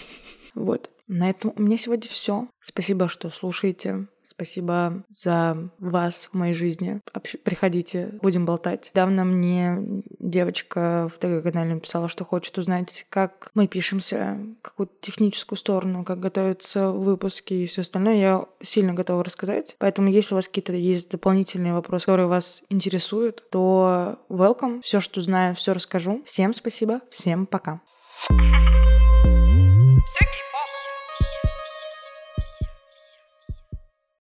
Вот. 0.55 0.91
На 1.07 1.31
этом 1.31 1.51
у 1.55 1.61
меня 1.63 1.79
сегодня 1.79 2.07
все. 2.07 2.47
Спасибо, 2.61 3.09
что 3.09 3.31
слушаете. 3.31 4.05
Спасибо 4.25 5.03
за 5.09 5.69
вас 5.79 6.29
в 6.31 6.37
моей 6.37 6.53
жизни. 6.53 7.01
Приходите, 7.43 8.17
будем 8.21 8.45
болтать. 8.45 8.91
Давно 8.93 9.23
мне 9.25 9.77
девочка 10.19 11.09
в 11.13 11.17
ТГ-канале 11.17 11.75
написала, 11.75 12.07
что 12.09 12.25
хочет 12.25 12.57
узнать, 12.57 13.05
как 13.09 13.51
мы 13.53 13.67
пишемся, 13.67 14.39
какую-то 14.61 14.93
техническую 15.01 15.57
сторону, 15.57 16.03
как 16.03 16.19
готовятся 16.19 16.91
выпуски 16.91 17.53
и 17.53 17.67
все 17.67 17.81
остальное. 17.81 18.15
Я 18.15 18.45
сильно 18.61 18.93
готова 18.93 19.23
рассказать. 19.23 19.75
Поэтому, 19.79 20.09
если 20.09 20.33
у 20.33 20.37
вас 20.37 20.47
какие-то 20.47 20.73
есть 20.73 21.09
дополнительные 21.09 21.73
вопросы, 21.73 22.05
которые 22.05 22.27
вас 22.27 22.63
интересуют, 22.69 23.43
то 23.49 24.19
welcome. 24.29 24.81
Все, 24.81 24.99
что 24.99 25.21
знаю, 25.21 25.55
все 25.55 25.73
расскажу. 25.73 26.21
Всем 26.25 26.53
спасибо. 26.53 27.01
Всем 27.09 27.45
пока. 27.45 27.81
thank 28.29 28.75
you 28.75 28.82